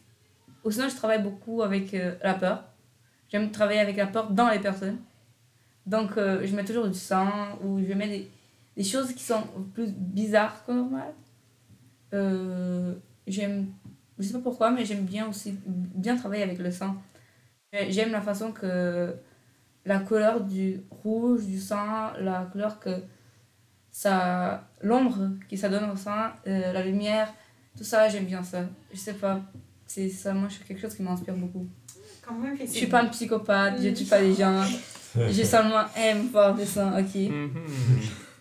[0.63, 2.63] Ou sinon, je travaille beaucoup avec euh, la peur.
[3.29, 4.97] J'aime travailler avec la peur dans les personnes.
[5.85, 8.31] Donc, euh, je mets toujours du sang ou je mets des,
[8.77, 9.43] des choses qui sont
[9.73, 11.13] plus bizarres que normal.
[12.13, 12.93] Euh,
[13.27, 13.67] j'aime,
[14.17, 16.95] je sais pas pourquoi, mais j'aime bien aussi bien travailler avec le sang.
[17.89, 19.15] J'aime la façon que
[19.85, 22.91] la couleur du rouge, du sang, la couleur que
[23.91, 27.33] ça, l'ombre qui ça donne au sang, euh, la lumière,
[27.75, 28.63] tout ça, j'aime bien ça.
[28.91, 29.41] Je sais pas,
[29.87, 31.65] c'est ça, moi, c'est quelque chose qui m'inspire beaucoup.
[32.25, 34.63] Quand même, Je suis pas une psychopathe, je tue pas les gens.
[35.15, 37.15] Je seulement aime voir des sangs, ok.
[37.15, 37.51] Mhm.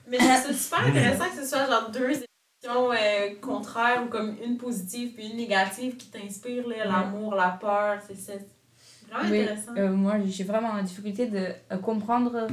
[0.08, 4.08] Mais je trouve ça super intéressant que ce soit genre deux émotions euh, contraires ou
[4.08, 8.32] comme une positive puis une négative qui t'inspire, l'amour, la peur, c'est ça.
[8.76, 9.72] C'est vraiment Oui, intéressant.
[9.76, 11.38] euh, moi j'ai vraiment la difficulté de
[11.70, 12.46] euh, comprendre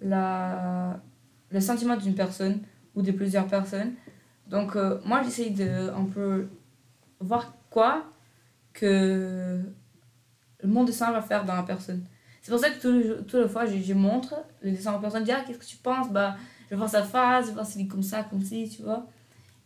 [0.00, 0.98] la,
[1.50, 2.60] le sentiment d'une personne
[2.94, 3.94] ou de plusieurs personnes.
[4.46, 6.48] Donc euh, moi j'essaye de un peu
[7.20, 8.04] voir quoi
[8.72, 9.60] que
[10.62, 12.04] le mon dessin va faire dans la personne.
[12.46, 12.78] C'est pour ça que
[13.22, 15.64] toutes les fois je, je montre le dessin aux personnes, je dis ah qu'est-ce que
[15.64, 16.10] tu penses?
[16.12, 16.36] Bah
[16.70, 19.04] je voir sa face, je voir s'il est comme ça, comme ci, tu vois.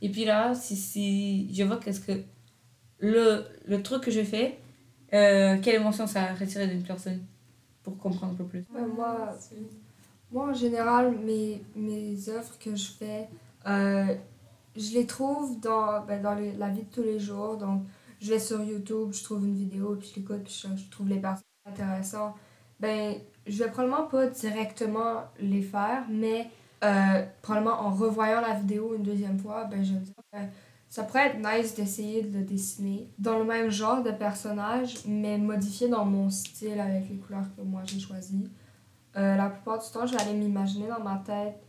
[0.03, 2.23] Et puis là, si, si je vois qu'est-ce que
[3.01, 4.59] le, le truc que je fais,
[5.13, 7.21] euh, quelle émotion ça a retiré d'une personne
[7.83, 8.65] pour comprendre un peu plus.
[8.75, 9.37] Ouais, moi,
[10.31, 13.29] moi, en général, mes, mes œuvres que je fais,
[13.67, 14.15] euh,
[14.77, 17.57] je les trouve dans, ben, dans les- la vie de tous les jours.
[17.57, 17.83] Donc,
[18.21, 21.09] je vais sur YouTube, je trouve une vidéo, puis je l'écoute, puis je, je trouve
[21.09, 22.35] les personnes intéressantes.
[22.81, 23.15] Ben,
[23.47, 26.49] je vais probablement pas directement les faire, mais
[26.83, 30.49] euh, probablement en revoyant la vidéo une deuxième fois, ben, je me dis, ben,
[30.89, 35.39] ça pourrait être nice d'essayer de le dessiner dans le même genre de personnage, mais
[35.39, 38.51] modifié dans mon style avec les couleurs que moi j'ai choisies.
[39.17, 41.63] Euh, la plupart du temps, je vais aller m'imaginer dans ma tête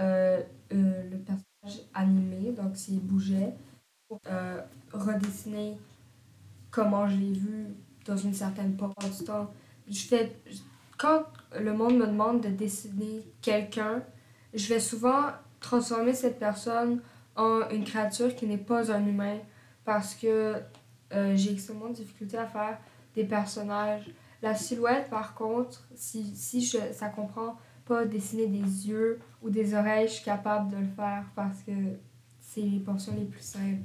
[0.00, 3.54] euh, le personnage animé, donc s'il bougeait,
[4.08, 4.20] pour
[4.92, 5.76] redessiner
[6.70, 7.66] comment je l'ai vu
[8.06, 9.50] dans une certaine portion du temps.
[9.88, 10.16] Je
[10.96, 11.24] quand
[11.58, 14.02] le monde me demande de dessiner quelqu'un,
[14.54, 17.02] je vais souvent transformer cette personne
[17.36, 19.38] en une créature qui n'est pas un humain
[19.84, 20.56] parce que
[21.12, 22.78] euh, j'ai extrêmement de difficulté à faire
[23.14, 24.10] des personnages.
[24.42, 29.74] La silhouette, par contre, si, si je, ça comprend pas dessiner des yeux ou des
[29.74, 31.72] oreilles, je suis capable de le faire parce que
[32.40, 33.82] c'est les portions les plus simples.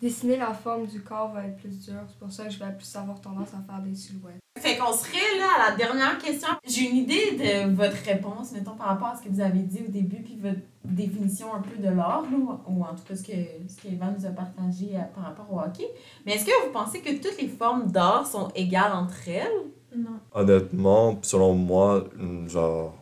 [0.00, 2.72] Dessiner la forme du corps va être plus dur, c'est pour ça que je vais
[2.76, 4.38] plus avoir tendance à faire des silhouettes.
[4.60, 6.48] Fait qu'on serait là à la dernière question.
[6.66, 9.82] J'ai une idée de votre réponse, mettons, par rapport à ce que vous avez dit
[9.86, 13.22] au début, puis votre définition un peu de l'art, là, ou en tout cas ce
[13.22, 13.32] que,
[13.68, 15.88] ce qu'Evan nous a partagé euh, par rapport au hockey.
[16.24, 19.96] Mais est-ce que vous pensez que toutes les formes d'art sont égales entre elles?
[19.96, 20.18] Non.
[20.32, 22.04] Honnêtement, selon moi,
[22.46, 22.94] genre.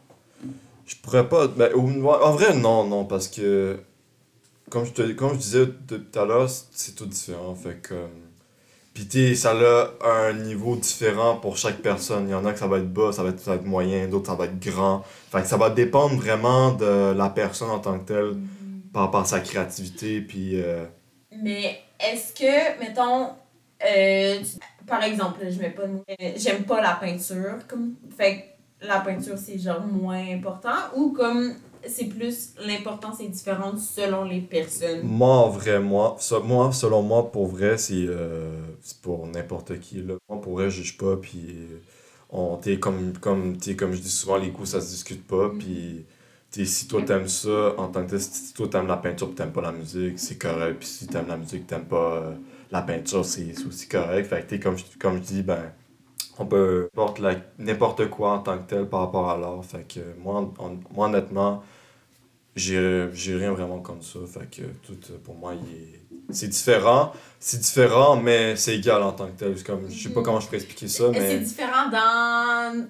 [0.87, 1.49] Je pourrais pas.
[1.49, 3.81] Ben, en vrai, non, non, parce que.
[4.71, 7.55] Comme je, te, comme je disais tout à l'heure, c'est- tout différent.
[7.55, 7.95] Fait que.
[8.95, 12.29] Puis, tu sais, ça a un niveau différent pour chaque personne.
[12.29, 13.67] Il y en a que ça va être bas, ça va être, ça va être
[13.67, 15.05] moyen, d'autres ça va être grand.
[15.31, 18.37] Fait que ça va dépendre vraiment de la personne en tant que telle
[18.93, 20.21] par rapport à sa créativité.
[20.23, 20.61] Puis.
[20.63, 20.87] euh,
[21.43, 23.31] Mais est-ce que, mettons,
[23.85, 24.43] euh,
[24.87, 29.39] par exemple, je mets pas euh, j'aime pas la peinture, comme, fait que la peinture
[29.39, 31.55] c'est genre moins important, ou comme
[31.89, 35.03] c'est plus l'importance est différente selon les personnes.
[35.03, 40.03] Moi, en vrai, moi, moi selon moi, pour vrai, c'est euh, c'est pour n'importe qui.
[40.03, 40.15] Là.
[40.29, 41.69] Moi, pour vrai, je juge pas, puis
[42.31, 46.05] on, t'sais, comme, comme, comme je dis souvent, les goûts, ça se discute pas, puis
[46.51, 49.37] t'sais, si toi t'aimes ça, en tant que tel, si toi t'aimes la peinture, puis
[49.37, 52.35] t'aimes pas la musique, c'est correct, puis si t'aimes la musique, t'aimes pas euh,
[52.71, 54.27] la peinture, c'est aussi correct.
[54.29, 55.73] Fait que, comme, je, comme je dis, ben,
[56.39, 56.89] on peut
[57.59, 59.65] n'importe quoi en tant que tel par rapport à l'art.
[59.65, 60.53] Fait que moi,
[60.95, 61.63] moi honnêtement,
[62.57, 64.19] j'ai j'ai rien vraiment comme ça.
[64.27, 65.53] Fait que tout, euh, pour moi,
[66.31, 67.13] c'est différent.
[67.39, 69.57] C'est différent, mais c'est égal en tant que tel.
[69.57, 70.25] C'est Comme, je sais pas Mhm.
[70.27, 71.39] comment je pourrais expliquer ça, que C'est mais.
[71.41, 72.87] différent dans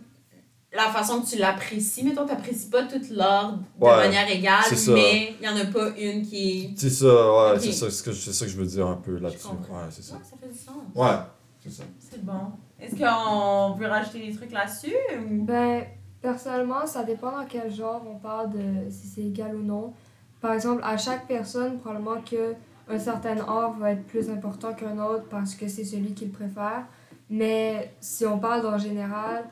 [0.72, 2.05] la façon que tu l'apprécies.
[2.05, 5.88] Mettons, t'apprécies pas toute l'art de Ouais, manière égale, mais il y en a pas
[5.98, 6.70] une qui est...
[6.79, 7.07] C'est ça,
[7.52, 9.46] ouais, c'est ça, c'est ce que- c'est ça que je veux dire un peu là-dessus.
[9.48, 10.14] Ouais, c'est ça.
[10.14, 10.74] Ouais, ça fait du sens.
[10.94, 11.16] Ouais,
[11.64, 11.83] c'est ça.
[11.98, 12.52] C'est bon.
[12.79, 14.94] Est-ce qu'on veut rajouter des trucs là-dessus?
[15.18, 15.44] Ou...
[15.44, 15.85] Ben,
[16.20, 19.92] personnellement, ça dépend dans quel genre on parle de si c'est égal ou non.
[20.40, 22.55] Par exemple, à chaque personne, probablement que
[22.88, 26.85] un certain art va être plus important qu'un autre parce que c'est celui qu'il préfère.
[27.29, 29.44] Mais si on parle en général,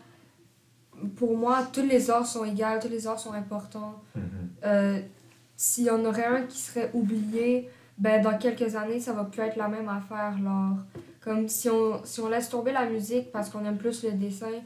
[1.16, 4.00] pour moi, tous les arts sont égaux, tous les arts sont importants.
[4.64, 5.00] Euh,
[5.56, 9.42] S'il y en aurait un qui serait oublié, ben dans quelques années, ça va plus
[9.42, 10.76] être la même affaire, l'art.
[11.20, 14.60] Comme si on, si on laisse tomber la musique parce qu'on aime plus le dessin,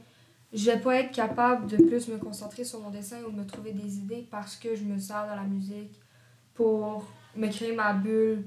[0.52, 3.72] je vais pas être capable de plus me concentrer sur mon dessin ou me trouver
[3.72, 6.00] des idées parce que je me sers de la musique
[6.54, 7.06] pour
[7.36, 8.44] me créer ma bulle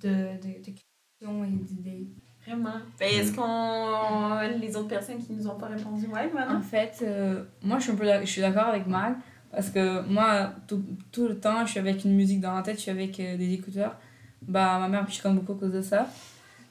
[0.00, 2.08] de, de, de création et d'idées.
[2.46, 2.78] Vraiment.
[2.98, 4.40] Ben, est-ce qu'on.
[4.60, 6.58] Les autres personnes qui nous ont pas répondu, ouais, maintenant?
[6.58, 9.16] En fait, euh, moi, je suis un peu d'ac- je suis d'accord avec Mag.
[9.50, 12.76] Parce que moi, tout, tout le temps, je suis avec une musique dans la tête,
[12.76, 13.96] je suis avec euh, des écouteurs.
[14.42, 16.08] Bah, ma mère me chicane beaucoup à cause de ça.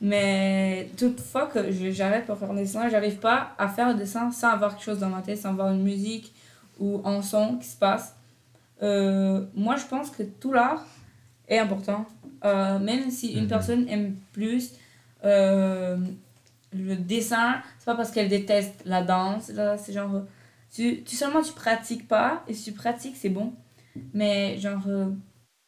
[0.02, 4.32] Mais toutefois que je- j'arrête pour faire un dessin, j'arrive pas à faire un dessin
[4.32, 6.34] sans avoir quelque chose dans ma tête, sans avoir une musique
[6.80, 8.16] ou un son qui se passe.
[8.84, 10.86] Euh, moi, je pense que tout l'art
[11.48, 12.06] est important.
[12.44, 13.48] Euh, même si une Mhm.
[13.50, 14.72] personne aime plus
[15.24, 15.98] euh,
[16.74, 19.50] le dessin, c'est pas parce qu'elle déteste la danse.
[19.50, 20.22] Là, c'est genre.
[20.74, 23.54] Tu, tu seulement tu pratiques pas, et si tu pratiques, c'est bon.
[24.14, 24.84] Mais genre.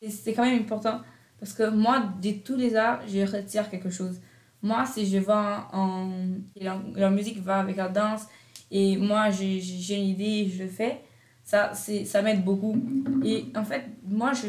[0.07, 0.99] c'est quand même important.
[1.39, 4.19] Parce que moi, de tous les arts, je retire quelque chose.
[4.61, 6.09] Moi, si je vois en.
[6.55, 8.23] La, musique va avec la danse,
[8.71, 11.01] et moi, j'ai une idée, je le fais,
[11.43, 12.75] ça, ça m'aide beaucoup.
[13.23, 14.47] Et en fait, moi, je,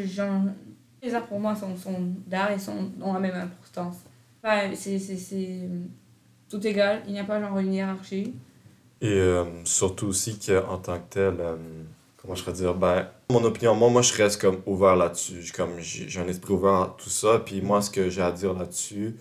[1.01, 3.97] les arts pour moi sont, sont d'art et sont, ont la même importance.
[4.43, 5.69] Enfin, c'est
[6.49, 8.33] tout égal, il n'y a pas genre une hiérarchie.
[9.01, 11.55] Et euh, surtout aussi qu'en tant que tel, euh,
[12.17, 15.51] comment je pourrais dire, ben, mon opinion, moi, moi je reste comme ouvert là-dessus.
[15.55, 17.39] Comme j'ai un esprit ouvert à tout ça.
[17.39, 19.17] Puis moi, ce que j'ai à dire là-dessus,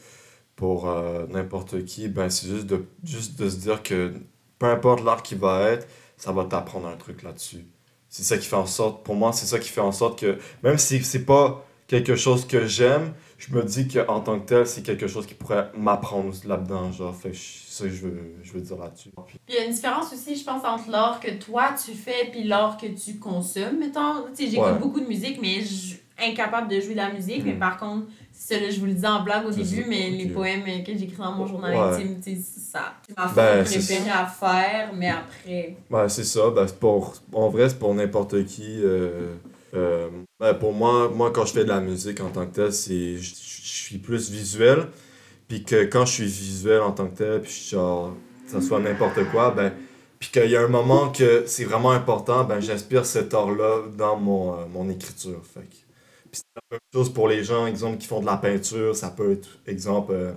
[0.56, 4.12] pour euh, n'importe qui, ben, c'est juste de, juste de se dire que
[4.58, 7.66] peu importe l'art qui va être, ça va t'apprendre un truc là-dessus.
[8.08, 10.38] C'est ça qui fait en sorte, pour moi, c'est ça qui fait en sorte que,
[10.62, 14.66] même si c'est pas quelque chose que j'aime, je me dis qu'en tant que tel,
[14.66, 16.92] c'est quelque chose qui pourrait m'apprendre là-dedans.
[16.92, 19.10] Genre, fait ça que je veux, je veux dire là-dessus.
[19.26, 22.28] Puis- il y a une différence aussi, je pense, entre l'art que toi tu fais
[22.30, 23.78] puis l'art que tu consommes.
[23.80, 24.78] Mettons, tu sais, j'écoute Ouais.
[24.78, 27.42] beaucoup de musique, mais je suis incapable de jouer de la musique.
[27.44, 27.58] Mais Mm.
[27.60, 30.64] par contre, c'est là, je vous le dis en blague au début, mais les poèmes
[30.84, 31.94] que j'écris dans mon journal Ouais.
[31.96, 32.94] intime, tu sais, c'est ça.
[33.08, 35.76] C'est ma Ben, préférée à faire, mais après.
[35.90, 36.50] Ouais, c'est ça.
[36.50, 38.80] Ben, c'est pour, en vrai, c'est pour n'importe qui.
[38.82, 39.36] euh,
[39.74, 40.08] euh,
[40.40, 43.18] ben, pour moi, moi, quand je fais de la musique en tant que tel, je,
[43.20, 44.88] je suis plus visuel.
[45.48, 48.14] Puis que quand je suis visuel en tant que tel, puis genre,
[48.46, 49.72] ça soit n'importe quoi, ben,
[50.18, 54.16] puis qu'il y a un moment que c'est vraiment important, ben, j'inspire cet art-là dans
[54.16, 55.40] mon, euh, mon écriture.
[55.44, 55.80] Fait Puis
[56.32, 58.94] c'est la même chose pour les gens, exemple, qui font de la peinture.
[58.96, 60.32] Ça peut être, exemple, euh,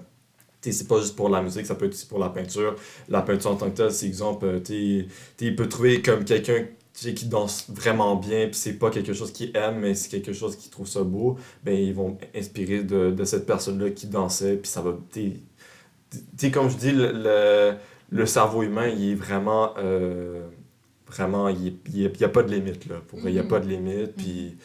[0.61, 2.75] c'est pas juste pour la musique, ça peut être aussi pour la peinture.
[3.09, 5.07] La peinture en tant que telle, c'est exemple, euh, tu
[5.39, 9.31] il peut trouver comme quelqu'un sais, qui danse vraiment bien, puis c'est pas quelque chose
[9.31, 13.11] qu'il aime, mais c'est quelque chose qu'il trouve ça beau, ben ils vont inspirer de,
[13.11, 14.97] de cette personne-là qui dansait, puis ça va.
[15.13, 15.33] Tu
[16.37, 17.73] sais, comme je dis, le, le,
[18.09, 19.73] le cerveau humain, il est vraiment.
[19.77, 20.47] euh,
[21.07, 21.61] vraiment, il
[21.93, 23.01] n'y a, il y a pas de limite, là.
[23.07, 24.57] Pour il n'y a pas de limite, puis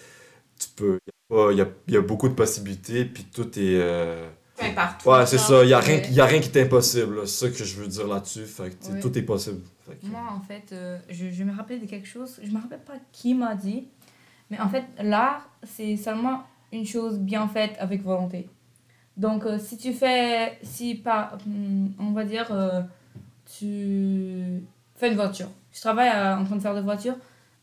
[0.59, 0.99] tu peux.
[1.31, 3.81] Il y, a y a, beaucoup de possibilités, puis tout est.
[3.81, 4.29] euh,
[4.75, 5.09] partout.
[5.11, 5.63] Ouais, c'est ça.
[5.65, 7.27] Il n'y a, rien- y a rien qui est impossible.
[7.27, 8.45] C'est ça que je veux dire là-dessus.
[8.47, 9.61] Fait que, tout est possible.
[10.03, 12.95] Moi, en fait, euh, je, je me rappelle de quelque chose, je me rappelle pas
[13.13, 13.89] qui m'a dit,
[14.51, 18.49] mais en fait, l'art, c'est seulement une chose bien faite avec volonté.
[19.17, 22.83] Donc, euh, si tu fais, si par, hum, on va dire, euh,
[23.59, 24.63] tu
[24.97, 27.15] fais une voiture, tu travailles à- en train de faire de voiture,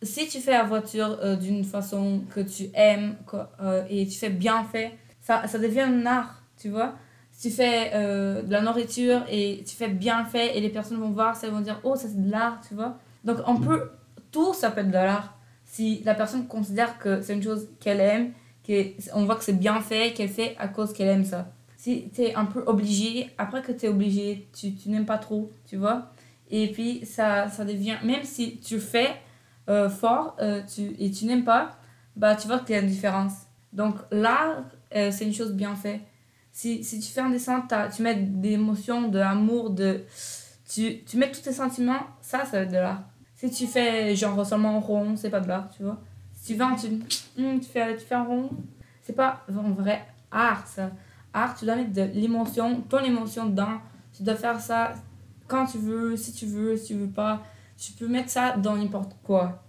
[0.01, 3.51] si tu fais la voiture d'une façon que tu aimes quoi,
[3.89, 6.95] et tu fais bien fait, ça, ça devient un art, tu vois.
[7.43, 11.09] Tu fais euh, de la nourriture et tu fais bien fait et les personnes vont
[11.09, 12.97] voir ça, vont dire oh ça c'est de l'art, tu vois.
[13.25, 13.91] Donc on peut,
[14.31, 15.37] tout ça peut être de l'art.
[15.65, 18.31] Si la personne considère que c'est une chose qu'elle aime,
[18.65, 21.51] qu'on voit que c'est bien fait, qu'elle fait à cause qu'elle aime ça.
[21.75, 25.17] Si tu es un peu obligé, après que tu es obligé, tu, tu n'aimes pas
[25.17, 26.13] trop, tu vois.
[26.49, 29.09] Et puis ça, ça devient, même si tu fais
[29.69, 31.77] euh, fort euh, tu, et tu n'aimes pas,
[32.15, 33.33] bah tu vois qu'il y a une différence.
[33.73, 35.99] Donc l'art, c'est une chose bien faite.
[36.53, 40.03] Si, si tu fais un dessin, tu mets des émotions, de l'amour, de...
[40.69, 43.03] Tu, tu mets tous tes sentiments, ça, ça va être de l'art.
[43.35, 45.99] Si tu fais genre seulement rond, c'est pas de l'art, tu vois.
[46.35, 46.87] Si tu vas, tu,
[47.43, 48.51] hum, tu, fais, tu fais un rond,
[49.01, 50.91] c'est pas un vrai art, ça.
[51.33, 53.79] Art, tu dois mettre de l'émotion, ton émotion dedans.
[54.15, 54.93] Tu dois faire ça
[55.47, 57.41] quand tu veux, si tu veux, si tu veux pas.
[57.75, 59.62] Tu peux mettre ça dans n'importe quoi.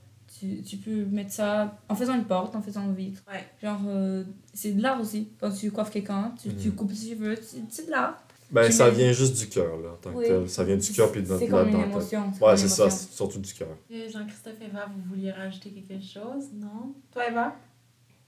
[0.44, 3.22] Tu, tu peux mettre ça en faisant une porte, en faisant une vitre.
[3.30, 3.44] Ouais.
[3.62, 5.30] Genre, euh, c'est de l'art aussi.
[5.40, 6.74] Quand tu coiffes quelqu'un, tu, tu Mhm.
[6.74, 8.18] coupes si tu veux, c'est de l'art.
[8.50, 10.48] Ben, ça vient juste du cœur, là, en tant que tel.
[10.48, 12.30] Ça vient du cœur puis de notre C'est comme une émotion.
[12.40, 13.68] Ouais, c'est ça, surtout du cœur.
[13.90, 16.50] Euh, Jean-Christophe Eva, vous vouliez rajouter quelque chose?
[16.54, 16.94] Non?
[17.12, 17.57] Toi, Eva?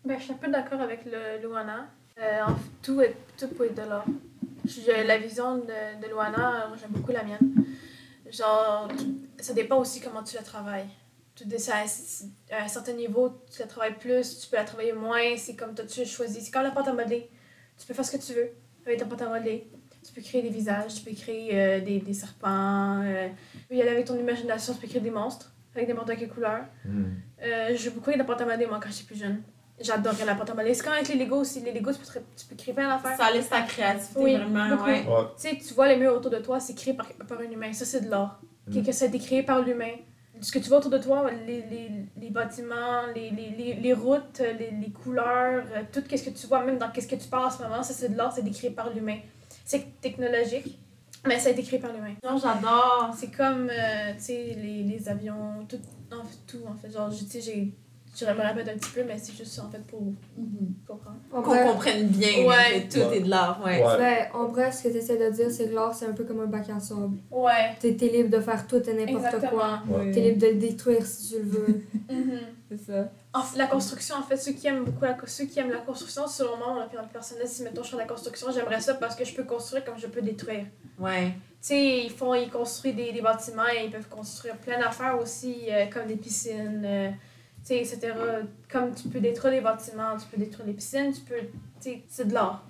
[0.04, 1.86] Ben, je suis un peu d'accord avec le Luana.
[2.18, 4.06] Euh, en- tout, est, tout peut être de l'art.
[5.06, 7.64] La vision de, de Luana, moi, j'aime beaucoup la mienne.
[8.32, 8.88] Genre,
[9.38, 10.88] ça dépend aussi comment tu la travailles.
[11.36, 14.64] Tout dé- ça- c'est- à un certain niveau, tu la travailles plus, tu peux la
[14.64, 15.36] travailler moins.
[15.36, 16.44] C'est comme toi, tu choisis.
[16.44, 17.28] C'est comme la pâte à modeler.
[17.78, 18.48] Tu peux faire ce que tu veux
[18.86, 19.68] avec ta pâte à modeler.
[20.06, 23.02] Tu peux créer des visages, tu peux créer euh, des, des serpents.
[23.02, 26.16] euh, tu peux y aller avec ton imagination, tu peux créer des monstres avec n'importe
[26.16, 26.64] quelle couleur.
[26.84, 27.04] Hmm.
[27.42, 29.42] Euh, j'ai beaucoup aimé la pâte à modeler, moi, quand j'étais plus jeune.
[29.78, 30.72] J'adorais la pâte à modeler.
[30.72, 31.60] C'est comme avec les Legos aussi.
[31.60, 33.16] Les Legos, tu peux, tu peux créer plein d'affaires.
[33.18, 34.84] Ça laisse ta créativité Oui, vraiment, beaucoup.
[34.88, 35.04] ouais.
[35.06, 35.24] Ouais.
[35.38, 37.70] Tu sais, tu vois les murs autour de toi, c'est créé par, par un humain.
[37.74, 38.40] Ça, c'est de l'art.
[38.68, 38.82] Mm.
[38.84, 39.92] Que ça a été créé par l'humain.
[40.40, 44.40] Ce que tu vois autour de toi, les, les, les bâtiments, les, les, les, routes,
[44.40, 47.46] les, les couleurs, euh, tout ce que tu vois, même dans ce que tu parles
[47.46, 49.18] en ce moment, ça, c'est de l'art, c'est créé par l'humain.
[49.64, 50.78] C'est technologique,
[51.26, 52.14] mais été créé par l'humain.
[52.22, 53.14] Non, j'adore.
[53.16, 55.80] C'est comme, euh, tu sais, les, les avions, tout,
[56.12, 56.90] en fait, tout, en fait.
[56.90, 57.72] Genre, tu sais, j'ai...
[58.18, 60.00] Je me répète un petit peu, mais c'est juste en fait pour
[60.86, 61.16] comprendre.
[61.32, 62.86] En Qu'on comprenne bien Ouais.
[62.88, 63.18] que tout Ouais.
[63.18, 63.82] est de l'art, ouais.
[63.84, 63.96] Ouais.
[63.98, 66.24] ouais, en vrai, ce que tu essaies de dire, c'est que l'art, c'est un peu
[66.24, 67.18] comme un bac à sable.
[67.30, 69.80] Ouais, T'es t'es libre de faire tout et n'importe quoi.
[69.88, 70.10] Ouais.
[70.12, 71.82] T'es libre de le détruire si tu le veux.
[72.10, 72.38] Mhm.
[72.70, 73.10] C'est ça.
[73.34, 75.78] En fait, la construction, en fait, ceux qui aiment beaucoup la, ceux qui aiment la
[75.78, 78.94] construction, selon moi, mon opinion personnelle, si mettons je fais de la construction, j'aimerais ça
[78.94, 80.64] parce que je peux construire comme je peux détruire.
[80.98, 81.26] Ouais.
[81.60, 85.18] Tu sais, ils font, ils construisent des, des bâtiments et ils peuvent construire plein d'affaires
[85.20, 87.10] aussi, euh, comme des piscines, euh,
[87.74, 88.12] etc.
[88.70, 91.34] Comme tu peux détruire les bâtiments, tu peux détruire les piscines, tu peux,
[92.08, 92.64] c'est de l'art.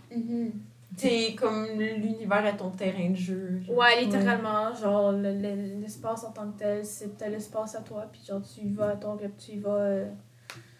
[0.96, 3.60] C'est comme l'univers est ton terrain de jeu.
[3.66, 3.76] genre.
[3.76, 8.06] Ouais, littéralement, genre le- le- l'espace en tant que tel, c'est t'as l'espace à toi,
[8.10, 9.74] puis genre tu y vas à ton rythme, tu y vas.
[9.74, 10.08] euh,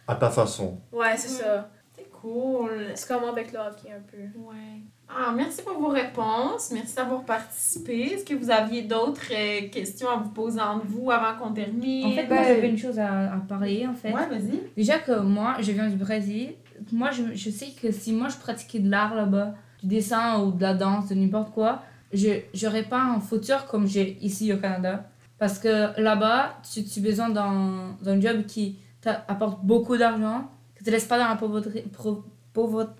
[0.08, 0.78] À ta façon.
[0.92, 1.68] Ouais, c'est ça.
[1.94, 2.92] C'est cool.
[2.94, 4.18] C'est comme moi avec le hockey un peu.
[4.38, 4.80] Ouais.
[5.08, 6.70] Ah, merci pour vos réponses.
[6.72, 8.00] Merci d'avoir participé.
[8.12, 12.06] Est-ce que vous aviez d'autres euh, questions à vous poser entre vous avant qu'on termine?
[12.06, 14.12] En fait, moi, j'avais une chose à, à parler, en fait.
[14.12, 14.60] ouais, vas-y.
[14.76, 16.54] Déjà que moi, je viens du Brésil.
[16.92, 20.50] Moi, je, je sais que si moi, je pratiquais de l'art là-bas, du dessin ou
[20.52, 24.58] de la danse, de n'importe quoi, je j'aurais pas un futur comme j'ai ici au
[24.58, 25.08] Canada.
[25.38, 30.90] Parce que là-bas, tu, tu as besoin d'un job qui t'apporte beaucoup d'argent, que te
[30.90, 31.82] laisse pas dans la pauvreté.
[31.92, 32.94] pro- pauvre-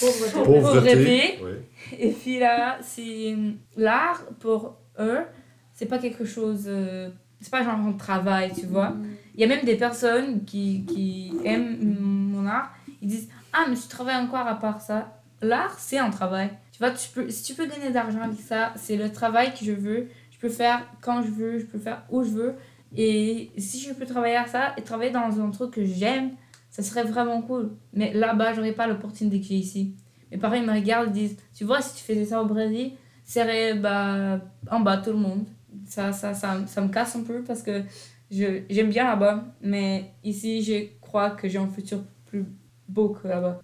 [0.00, 0.42] pauvreté.
[0.42, 1.38] Pauvreté.
[1.98, 3.34] Et puis là, c'est
[3.76, 5.20] l'art pour eux,
[5.72, 6.64] c'est pas quelque chose.
[6.66, 7.10] euh,
[7.40, 8.94] c'est pas genre un travail, tu vois.
[9.34, 13.76] Il y a même des personnes qui, qui aiment mon art, ils disent Ah, mais
[13.76, 15.20] tu travailles encore à part ça?
[15.42, 16.50] L'art, c'est un travail.
[16.72, 19.52] Tu vois, tu peux, si tu peux gagner de l'argent avec ça, c'est le travail
[19.52, 20.08] que je veux.
[20.30, 22.54] Je peux faire quand je veux, je peux faire où je veux.
[22.96, 26.30] Et si je peux travailler à ça et travailler dans un truc que j'aime,
[26.76, 27.70] ça serait vraiment cool.
[27.94, 29.94] Mais là-bas, j'aurais pas l'opportunité que j'ai ici.
[30.30, 32.92] Mes parents, ils me regardent, ils disent Tu vois, si tu faisais ça au Brésil,
[33.24, 35.46] serait bah, en bas tout le monde.
[35.86, 37.82] Ça, ça, ça, ça me casse un peu parce que
[38.30, 42.44] je, j'aime bien là-bas, mais ici, je crois que j'ai un futur plus
[42.88, 43.60] beau que là-bas.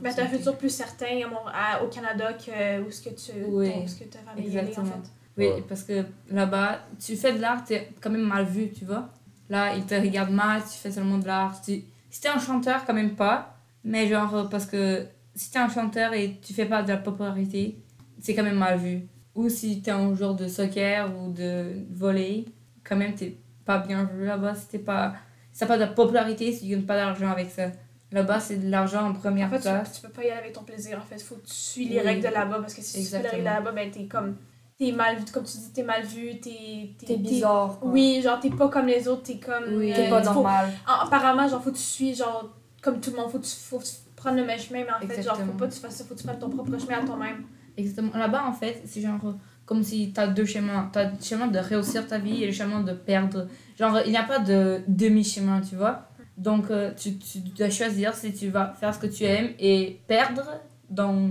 [0.00, 3.10] Ben, t'as un futur plus certain à Mont- à- au Canada que où est-ce que
[3.10, 4.86] tu Oui, ton- est-ce que ta famille est allée, en exactement.
[5.02, 5.10] fait.
[5.38, 5.64] Oui, Ouais.
[5.66, 9.08] parce que là-bas, tu fais de l'art, t'es quand même mal vu, tu vois.
[9.48, 11.60] Là, ils te regardent mal, tu fais seulement de l'art.
[11.62, 11.82] Tu...
[12.12, 13.56] Si t'es un chanteur, quand même pas.
[13.84, 16.98] Mais genre, euh, parce que si t'es un chanteur et tu fais pas de la
[16.98, 17.78] popularité,
[18.20, 19.08] c'est quand même mal vu.
[19.34, 22.44] Ou si t'es un joueur de soccer ou de volley,
[22.84, 24.54] quand même, t'es pas bien vu là-bas.
[24.54, 25.14] Si t'es pas...
[25.52, 27.72] Si t'as pas de la popularité, si tu gagnes pas d'argent avec ça.
[28.12, 29.92] Là-bas, c'est de l'argent en première En fait, place.
[29.92, 31.18] tu, tu peux pas y aller avec ton plaisir, en fait.
[31.22, 32.06] Faut que tu suis les Oui.
[32.06, 33.32] règles de là-bas, parce que si tu suis les Exactement.
[33.32, 34.36] règles là-bas, ben t'es comme...
[34.78, 36.90] T'es mal vu, comme tu dis, t'es mal vu, t'es...
[37.06, 37.78] T'es bizarre.
[37.78, 37.90] quoi.
[37.90, 39.64] Oui, genre t'es pas comme les autres, t'es comme...
[39.76, 39.92] Oui.
[39.94, 40.70] T'es euh, pas faut- normal.
[40.86, 43.78] Apparemment, genre, faut que tu suis, genre, comme tout le monde, faut que tu, faut
[43.78, 45.56] que tu prennes le même chemin, mais en fait, genre, faut Exactement.
[45.58, 47.44] pas que tu fasses ça, faut que tu prennes ton propre chemin à toi-même.
[47.76, 48.10] Exactement.
[48.18, 49.32] Là-bas, en fait, c'est genre euh,
[49.64, 50.90] comme si tu as deux chemins.
[50.92, 53.46] Tu as le chemin de réussir ta vie et le chemin de perdre.
[53.78, 56.08] Genre, il n'y a pas de demi-chemin, tu vois.
[56.36, 60.00] Donc, euh, tu, tu dois choisir si tu vas faire ce que tu aimes et
[60.08, 61.30] perdre, dans,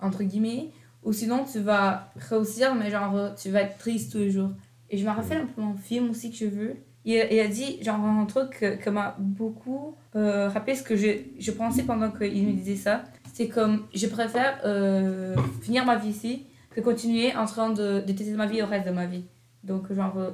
[0.00, 0.70] entre guillemets,
[1.06, 4.50] ou sinon tu vas réussir, mais genre, euh, tu vas être triste tous les jours.
[4.90, 6.76] Et je me rappelle un peu mon film aussi que je veux.
[7.04, 10.96] Il, il a dit, genre, un truc que, que m'a beaucoup euh, rappelé ce que
[10.96, 13.04] je, je pensais pendant qu'il me disait ça.
[13.32, 18.32] C'est comme, je préfère euh, finir ma vie ici que continuer en train de détester
[18.32, 19.24] ma vie au reste de ma vie.
[19.62, 20.30] Donc, genre, euh,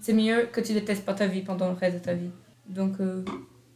[0.00, 2.30] c'est mieux que tu détestes pas ta vie pendant le reste de ta vie.
[2.68, 3.24] Donc, euh,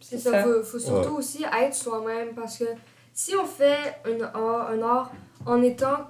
[0.01, 0.43] C'est ça, ça.
[0.45, 2.65] faut, faut surtout aussi être soi-même parce que
[3.13, 5.13] si on fait un art, un art
[5.45, 6.07] en étant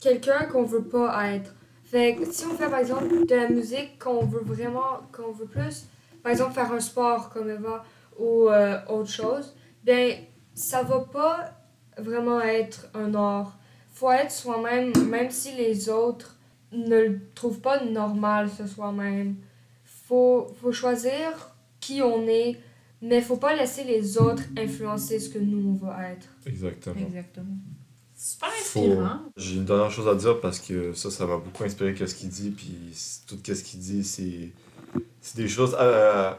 [0.00, 3.98] quelqu'un qu'on veut pas être, fait que si on fait par exemple de la musique
[3.98, 5.86] qu'on veut vraiment, qu'on veut plus,
[6.22, 7.84] par exemple faire un sport comme Eva
[8.18, 10.12] ou euh, autre chose, ben
[10.54, 11.52] ça va pas
[11.96, 13.58] vraiment être un art.
[13.92, 16.36] Faut être soi-même, même si les autres
[16.72, 19.36] ne le trouvent pas normal ce soi-même.
[19.84, 22.58] Faut, faut choisir qui on est,
[23.00, 26.28] mais faut pas laisser les autres influencer ce que nous on va être.
[26.46, 26.96] Exactement.
[27.00, 27.56] exactement.
[28.18, 29.20] Super inspirant.
[29.36, 32.28] J'ai une dernière chose à dire parce que ça, ça m'a beaucoup inspiré qu'est-ce qu'il
[32.28, 32.50] dit.
[32.50, 32.74] Puis
[33.28, 34.50] tout ce qu'il dit, c'est
[35.20, 36.38] c'est des choses, à,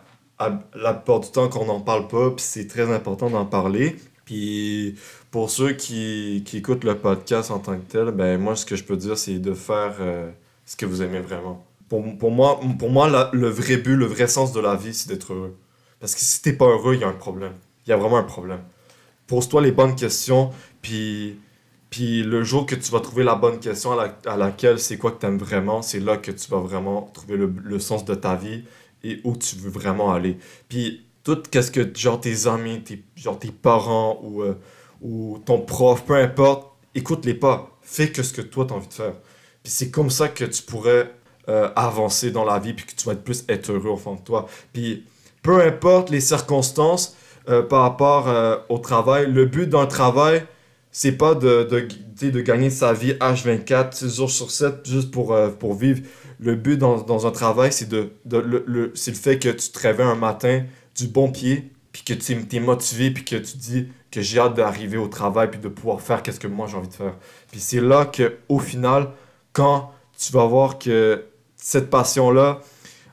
[0.76, 2.32] la plupart du temps, qu'on n'en parle pas.
[2.32, 3.96] Puis c'est très important d'en parler.
[4.26, 4.96] Puis
[5.32, 8.76] pour ceux qui, qui écoutent le podcast en tant que tel, ben moi, ce que
[8.76, 10.30] je peux dire, c'est de faire euh,
[10.66, 11.66] ce que vous aimez vraiment.
[11.88, 14.94] Pour, pour moi, pour moi la- le vrai but, le vrai sens de la vie,
[14.94, 15.56] c'est d'être heureux.
[16.02, 17.54] Parce que si t'es pas heureux, il y a un problème.
[17.88, 18.60] Il y a vraiment un problème.
[19.28, 20.52] Pose-toi les bonnes questions,
[20.82, 21.38] puis,
[21.90, 24.98] puis le jour que tu vas trouver la bonne question à, la- à laquelle c'est
[24.98, 28.16] quoi que t'aimes vraiment, c'est là que tu vas vraiment trouver le, le sens de
[28.16, 28.64] ta vie
[29.04, 30.38] et où tu veux vraiment aller.
[30.68, 34.56] Puis tout qu'est-ce que genre tes amis, tes, genre tes parents ou, euh,
[35.02, 37.78] ou ton prof, peu importe, écoute-les pas.
[37.82, 39.14] Fais que ce que toi t'as envie de faire.
[39.64, 41.12] Puis c'est comme ça que tu pourrais
[41.48, 44.16] euh, avancer dans la vie puis que tu vas être plus être heureux au fond
[44.16, 44.48] de toi.
[44.74, 45.06] Puis
[45.42, 47.16] peu importe les circonstances
[47.50, 48.28] euh, par rapport
[48.70, 50.46] au travail, le but d'un travail,
[50.92, 55.34] c'est pas de, de, de gagner sa vie H24, 6 jours sur 7 juste pour,
[55.34, 56.02] euh, pour vivre.
[56.40, 59.70] Le but dans, dans un travail, c'est de, de, le, le, le fait que tu
[59.70, 60.64] te réveilles un matin
[60.96, 64.56] du bon pied, puis que tu es motivé, puis que tu dis que j'ai hâte
[64.56, 67.16] d'arriver au travail, puis de pouvoir faire qu'est-ce que moi j'ai envie de faire.
[67.52, 69.10] Puis c'est là que au final,
[69.54, 71.26] quand tu vas voir que
[71.56, 72.62] cette passion-là,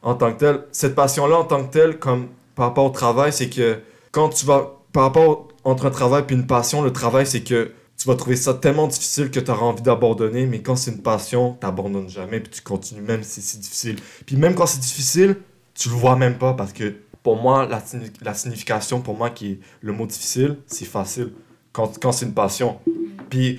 [0.03, 3.33] en tant que telle, cette passion-là en tant que telle, comme par rapport au travail,
[3.33, 3.81] c'est que
[4.13, 7.73] quand tu vas, par rapport entre un travail puis une passion, le travail, c'est que
[7.99, 11.03] tu vas trouver ça tellement difficile que tu auras envie d'abandonner, mais quand c'est une
[11.03, 13.97] passion, tu n'abandonnes jamais, puis tu continues même si c'est difficile.
[14.27, 15.37] Puis même quand c'est difficile,
[15.75, 16.95] tu le vois même pas, parce que
[17.25, 17.83] pour moi, la,
[18.23, 21.33] la signification, pour moi, qui est le mot difficile, c'est facile,
[21.73, 22.79] quand, quand c'est une passion.
[23.29, 23.59] Puis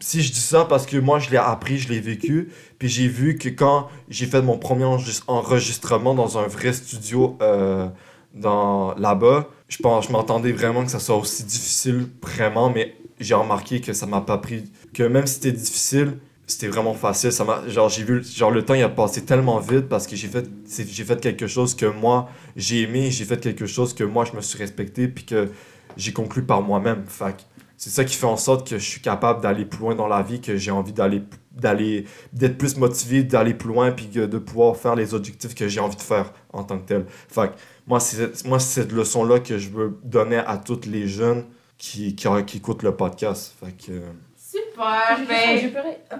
[0.00, 2.48] si je dis ça, parce que moi, je l'ai appris, je l'ai vécu,
[2.80, 7.38] puis j'ai vu que quand j'ai fait mon premier enregis- enregistrement dans un vrai studio
[7.40, 7.86] euh,
[8.34, 13.34] dans, là-bas, je pense, je m'attendais vraiment que ça soit aussi difficile, vraiment, mais j'ai
[13.34, 17.30] remarqué que ça m'a pas pris, que même si c'était difficile, c'était vraiment facile.
[17.30, 20.16] Ça m'a, genre, j'ai vu, genre, le temps, il a passé tellement vite parce que
[20.16, 24.02] j'ai fait, j'ai fait quelque chose que moi, j'ai aimé, j'ai fait quelque chose que
[24.02, 25.48] moi, je me suis respecté, puis que
[25.96, 27.04] j'ai conclu par moi-même.
[27.06, 27.46] Fait
[27.76, 30.22] c'est ça qui fait en sorte que je suis capable d'aller plus loin dans la
[30.22, 31.22] vie, que j'ai envie d'aller,
[31.52, 35.80] d'aller, d'être plus motivé, d'aller plus loin, puis de pouvoir faire les objectifs que j'ai
[35.80, 37.06] envie de faire en tant que tel.
[37.08, 37.54] Fait que
[37.86, 41.44] moi, c'est, moi, c'est cette leçon-là que je veux donner à tous les jeunes
[41.76, 43.54] qui, qui, qui écoutent le podcast.
[43.58, 44.00] Fait que,
[44.36, 45.70] Super, ben.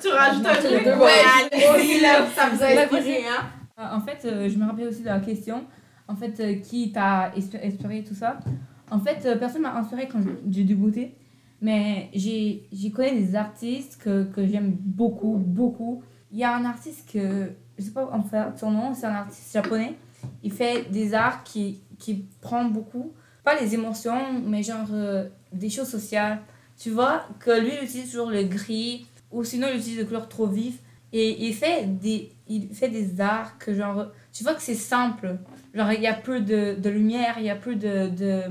[0.00, 0.86] Tu rajoutes un truc?
[0.86, 0.92] Ouais,
[1.52, 2.00] ouais.
[2.00, 3.44] là, ça vous a inspiré, hein?
[3.78, 5.64] Euh, En fait, euh, je me rappelle aussi de la question.
[6.06, 8.38] En fait, euh, qui t'a inspi- inspiré tout ça?
[8.90, 10.20] En fait, euh, personne m'a inspiré quand
[10.50, 11.14] j'ai débuté.
[11.60, 16.02] Mais j'ai connu des artistes que, que j'aime beaucoup, beaucoup.
[16.32, 19.14] Il y a un artiste que, je sais pas en faire son nom, c'est un
[19.14, 19.94] artiste japonais.
[20.42, 23.12] Il fait des arts qui, qui prend beaucoup,
[23.44, 26.40] pas les émotions, mais genre euh, des choses sociales.
[26.78, 30.28] Tu vois que lui, il utilise toujours le gris, ou sinon il utilise des couleurs
[30.28, 30.78] trop vives.
[31.12, 35.38] Et il fait des, il fait des arts que genre, tu vois que c'est simple.
[35.74, 38.42] Genre, il y a peu de, de lumière, il y a peu de, de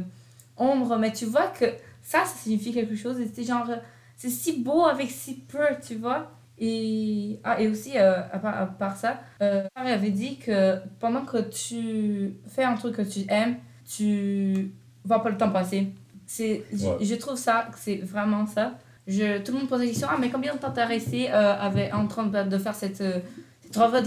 [0.58, 1.66] ombre, mais tu vois que
[2.10, 3.20] ça, ça signifie quelque chose.
[3.20, 3.68] Et c'est genre,
[4.16, 6.32] c'est si beau avec si peu, tu vois.
[6.58, 10.78] Et, ah, et aussi, euh, à, part, à part ça, euh, Harry avait dit que
[11.00, 13.58] pendant que tu fais un truc que tu aimes,
[13.96, 14.72] tu
[15.06, 15.94] vois pas le temps passer.
[16.26, 16.98] C'est, je- Ouais.
[17.02, 18.74] je trouve ça, que c'est vraiment ça.
[19.08, 21.56] Je, tout le monde pose la question, ah mais combien de temps t'as resté euh,
[21.60, 23.20] avec, en train de, de faire cette, euh,
[23.62, 24.02] cette œuvre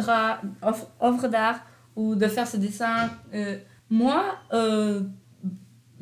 [1.28, 1.60] d'art,
[1.96, 3.10] ou de faire ce dessin
[3.90, 4.22] Moi,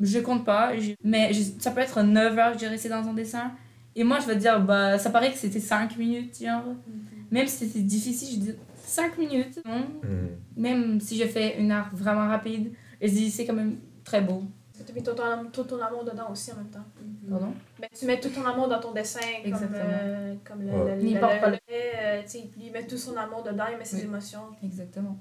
[0.01, 3.07] je compte pas, je- mais je- ça peut être 9 heures que j'ai resté dans
[3.07, 3.51] un dessin.
[3.95, 6.63] Et moi, je vais te dire, bah, ça paraît que c'était 5 minutes, genre.
[7.29, 9.59] Même si c'était difficile, je dis 5 minutes.
[9.65, 9.79] Non.
[10.03, 10.27] hmm.
[10.61, 12.71] Même si je fais une art vraiment rapide,
[13.01, 14.43] je dis c'est quand même très beau.
[14.73, 16.83] Parce que tu mets tout ton, tout ton amour dedans aussi en même temps.
[17.29, 17.53] Pardon?
[17.79, 19.79] Ben, tu mets tout ton amour dans ton dessin, comme, Exactement.
[19.83, 20.95] euh, comme le, Ouais.
[20.97, 22.21] le, Il le- porte le- pas le- euh,
[22.57, 24.03] il met tout son amour dedans, il met ses Oui.
[24.03, 24.41] émotions.
[24.63, 25.17] Exactement.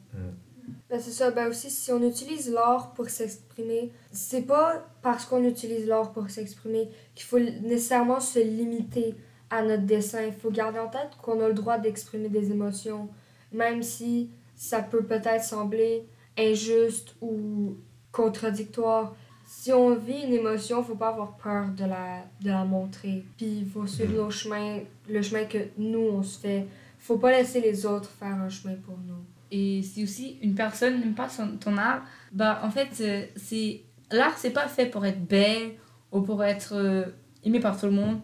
[0.90, 1.30] Ben, c'est ça.
[1.30, 6.28] Ben aussi, si on utilise l'art pour s'exprimer, c'est pas parce qu'on utilise l'art pour
[6.28, 9.14] s'exprimer qu'il faut nécessairement se limiter
[9.50, 10.22] à notre dessin.
[10.22, 13.08] Il faut garder en tête qu'on a le droit d'exprimer des émotions,
[13.52, 17.76] même si ça peut peut-être sembler injuste ou
[18.10, 19.14] contradictoire.
[19.46, 23.24] Si on vit une émotion, faut pas avoir peur de la, de la montrer.
[23.36, 26.66] Puis il faut suivre nos chemins, le chemin que nous on se fait.
[26.98, 29.24] Faut pas laisser les autres faire un chemin pour nous.
[29.50, 31.28] Et si aussi une personne n'aime pas
[31.60, 33.82] ton art, bah en fait, euh, c'est
[34.12, 35.72] l'art, c'est pas fait pour être belle
[36.12, 37.04] ou pour être euh,
[37.44, 38.20] aimée par tout le monde.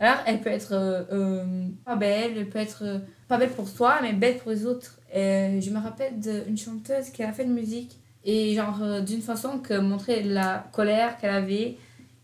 [0.00, 3.98] L'art, elle peut être euh, euh, pas belle, elle peut être pas belle pour soi,
[4.02, 4.98] mais belle pour les autres.
[5.12, 9.74] Je me rappelle d'une chanteuse qui a fait de musique et genre d'une façon que
[9.74, 11.76] montrer la colère qu'elle avait.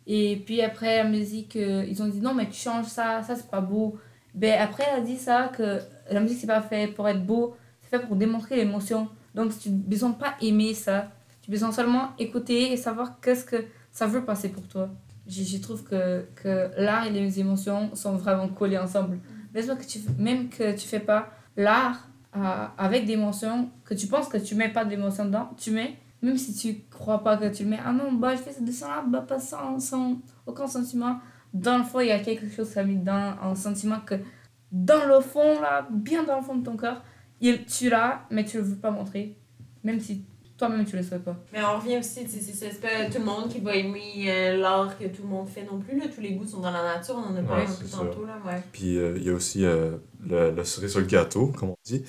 [0.07, 3.51] Et puis après la musique, ils ont dit non, mais tu changes ça, ça c'est
[3.51, 3.99] pas beau.
[4.35, 5.81] Ben après, elle a dit ça, que
[6.11, 7.57] la musique c'est pas fait pour être beau,
[7.89, 9.09] fait pour démontrer l'émotion.
[9.34, 11.11] Donc, tu n'as besoin pas aimer ça.
[11.43, 14.91] Tu besoin seulement écouter et savoir qu'est-ce que ça veut passer pour toi.
[15.26, 19.18] je, je trouve que, que l'art et les émotions sont vraiment collés ensemble.
[19.55, 24.07] Laisse-moi que tu, même que tu fais pas l'art euh, avec des émotions, que tu
[24.07, 27.49] penses que tu mets pas d'émotions dedans, tu mets, même si tu crois pas que
[27.55, 30.66] tu le mets, ah non, bah je fais ce dessin-là, bah pas sans, sans aucun
[30.66, 31.18] sentiment.
[31.55, 34.16] Dans le fond, il y a quelque chose qui a mis dans un sentiment que
[34.70, 37.03] dans le fond, là, bien dans le fond de ton corps,
[37.41, 39.37] il, tu l'as, mais tu le veux pas montrer,
[39.84, 40.22] même si
[40.59, 41.37] toi-même tu le souhaites pas.
[41.53, 44.57] Mais on revient aussi, c'est c'est- c'est pas tout le monde qui va aimer euh,
[44.57, 45.99] l'art que tout le monde fait non plus.
[45.99, 46.07] Là.
[46.14, 48.24] Tous les goûts sont dans la nature, on en a parlé un peu tantôt.
[48.24, 48.62] Là, ouais.
[48.72, 49.91] Puis euh, il y a aussi euh,
[50.26, 52.03] le, le cerise sur le gâteau, comme on dit.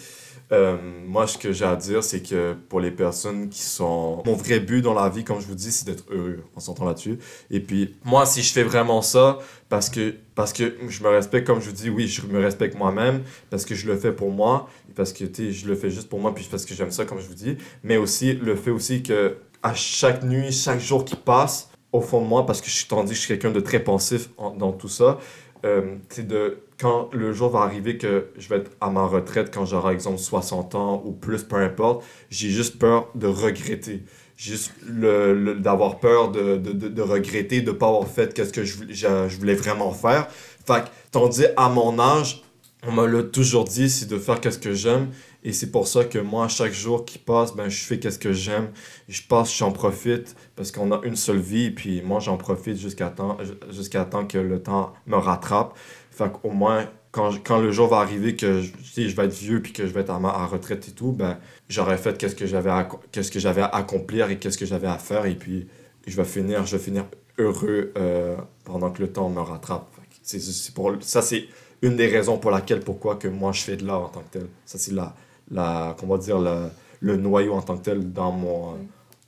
[0.54, 4.24] Euh, moi, ce que j'ai à dire, c'est que pour les personnes qui sont...
[4.26, 6.42] Mon vrai but dans la vie, comme je vous dis, c'est d'être heureux.
[6.56, 7.20] On s'entend là-dessus.
[7.52, 11.46] Et puis, moi, si je fais vraiment ça, parce que, parce que je me respecte,
[11.46, 14.32] comme je vous dis, oui, je me respecte moi-même, parce que je le fais pour
[14.32, 17.20] moi, parce que, je le fais juste pour moi, puis parce que j'aime ça, comme
[17.20, 17.58] je vous dis.
[17.84, 22.22] Mais aussi, le fait aussi que à chaque nuit, chaque jour qui passe, au fond
[22.22, 24.72] de moi, parce que je suis que je suis quelqu'un de très pensif en- dans
[24.72, 25.18] tout ça,
[25.66, 29.52] euh, c'est de quand le jour va arriver que je vais être à ma retraite
[29.52, 34.04] quand j'aurai exemple 60 ans ou plus peu importe j'ai juste peur de regretter
[34.36, 38.54] juste le, le- d'avoir peur de, de, de, de regretter de pas avoir fait qu'est-ce
[38.54, 42.44] que je, voulais- je, je voulais vraiment faire fait que, tandis à mon âge
[42.88, 45.10] on me l'a toujours dit c'est de faire qu'est-ce que j'aime.
[45.44, 48.32] Et c'est pour ça que moi chaque jour qui passe ben je fais qu'est-ce que
[48.32, 48.70] j'aime.
[49.10, 53.10] Je passe j'en profite parce qu'on a une seule vie puis moi j'en profite jusqu'à
[53.10, 53.38] temps
[53.70, 55.78] jusqu'à temps que le temps me rattrape.
[56.12, 59.62] Fait qu'au moins quand, quand le jour va arriver que je, je vais être vieux
[59.62, 62.36] puis que je vais être à ma à retraite et tout ben j'aurais fait qu'est-ce
[62.36, 65.26] que j'avais à, qu'est-ce que à accomplir et qu'est-ce que j'avais à faire.
[65.26, 65.68] Et puis
[66.06, 67.06] je vais finir je vais finir
[67.38, 69.90] heureux euh, pendant que le temps me rattrape.
[70.24, 71.48] C'est c'est pour ça c'est
[71.82, 74.32] une des raisons pour laquelle pourquoi que moi je fais de l'art en tant que
[74.40, 75.14] tel ça c'est la
[75.52, 76.70] la comment dire la-
[77.00, 78.80] le noyau en tant que tel dans mon Oui.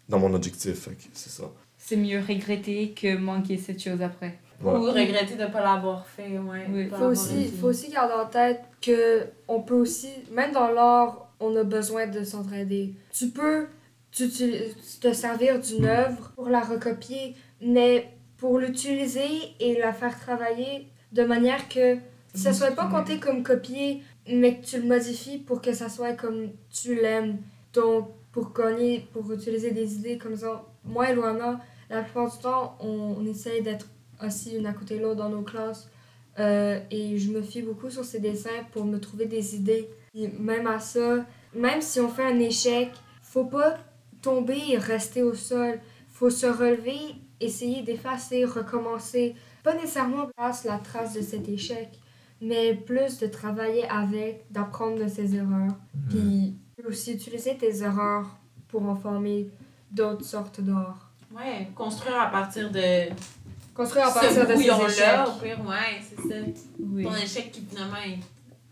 [0.09, 1.43] dans mon objectif c'est ça
[1.77, 4.37] C'est mieux regretter que manquer cette chose après.
[4.61, 4.73] Ouais.
[4.73, 6.37] Ou regretter de ne pas l'avoir fait.
[6.37, 6.89] Ouais, Oui.
[6.89, 11.55] faut aussi, faut aussi garder en tête que on peut aussi, même dans l'art, on
[11.55, 12.93] a besoin de s'entraider.
[13.17, 13.67] Tu peux
[14.11, 14.51] tu- tu-
[14.99, 19.29] te servir d'une œuvre pour la recopier, mais pour l'utiliser
[19.59, 21.97] et la faire travailler de manière que
[22.33, 26.13] ça soit pas compté comme copié, mais que tu le modifies pour que ça soit
[26.13, 27.39] comme tu l'aimes.
[27.73, 31.59] Donc, pour gagner, pour utiliser des idées comme ça, moi et Luana,
[31.89, 33.87] la plupart du temps, on, on essaye d'être
[34.19, 35.89] assis une à côté de l'autre dans nos classes.
[36.39, 39.89] Euh, et je me fie beaucoup sur ces dessins pour me trouver des idées.
[40.13, 43.77] Et même à ça, même si on fait un échec, faut pas
[44.21, 45.79] tomber et rester au sol.
[46.07, 46.99] Faut se relever,
[47.39, 49.35] essayer d'effacer, recommencer.
[49.63, 51.89] Pas nécessairement la trace de cet échec,
[52.41, 55.75] mais plus de travailler avec, d'apprendre de ses erreurs.
[56.09, 56.55] Puis
[56.87, 58.27] aussi utiliser tes erreurs
[58.67, 59.49] pour en former
[59.91, 61.11] d'autres sortes d'art.
[61.35, 63.09] Ouais, construire à partir de
[63.75, 65.19] Construire à ce partir de ces échecs.
[65.27, 66.35] Au pire, ouais, c'est ça.
[66.79, 67.03] Oui.
[67.03, 68.19] Ton échec qui finalement est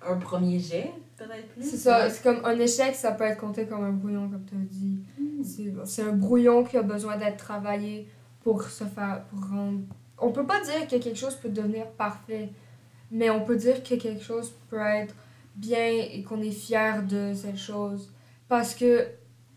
[0.06, 1.64] un premier jet, peut-être plus.
[1.64, 4.56] C'est ça, c'est comme un échec, ça peut être compté comme un brouillon, comme tu
[4.56, 4.98] as dit.
[5.44, 8.08] C'est- C'est un brouillon qui a besoin d'être travaillé
[8.44, 9.22] pour se faire.
[9.30, 9.80] Pour rendre...
[10.18, 12.50] On peut pas dire que quelque chose peut devenir parfait,
[13.12, 15.16] mais on peut dire que quelque chose peut être
[15.56, 18.10] bien et qu'on est fier de cette chose.
[18.48, 19.08] Parce que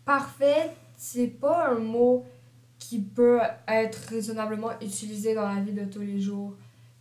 [0.05, 2.25] parfait, c'est pas un mot
[2.79, 6.55] qui peut être raisonnablement utilisé dans la vie de tous les jours.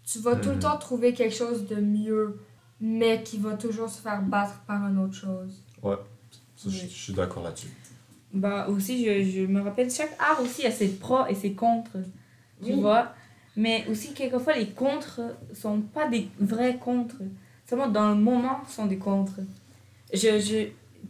[0.05, 0.61] Tu vas tout le Mhm.
[0.61, 2.39] temps trouver quelque chose de mieux,
[2.81, 5.63] mais qui va toujours se faire battre par une autre chose.
[5.83, 7.69] Ça, je, je suis d'accord là-dessus
[8.33, 11.97] Bah aussi, je, je me rappelle, chaque art aussi a ses pros et ses contres,
[12.63, 12.81] tu Oui.
[12.81, 13.13] vois.
[13.57, 15.21] Mais aussi, quelquefois, les contres
[15.55, 17.17] sont pas des vrais contres.
[17.69, 19.41] Seulement, dans le moment, sont des contres.
[20.13, 20.69] Je, je,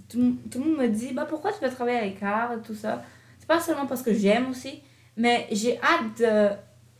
[0.08, 2.74] tout, tout le monde me dit, bah pourquoi tu veux travailler avec art et tout
[2.74, 3.02] ça?
[3.38, 4.80] C'est pas seulement parce que j'aime aussi,
[5.16, 6.48] mais j'ai hâte de,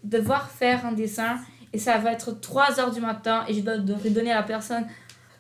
[0.05, 1.39] de voir faire un dessin
[1.73, 4.87] et ça va être 3 heures du matin et je dois redonner à la personne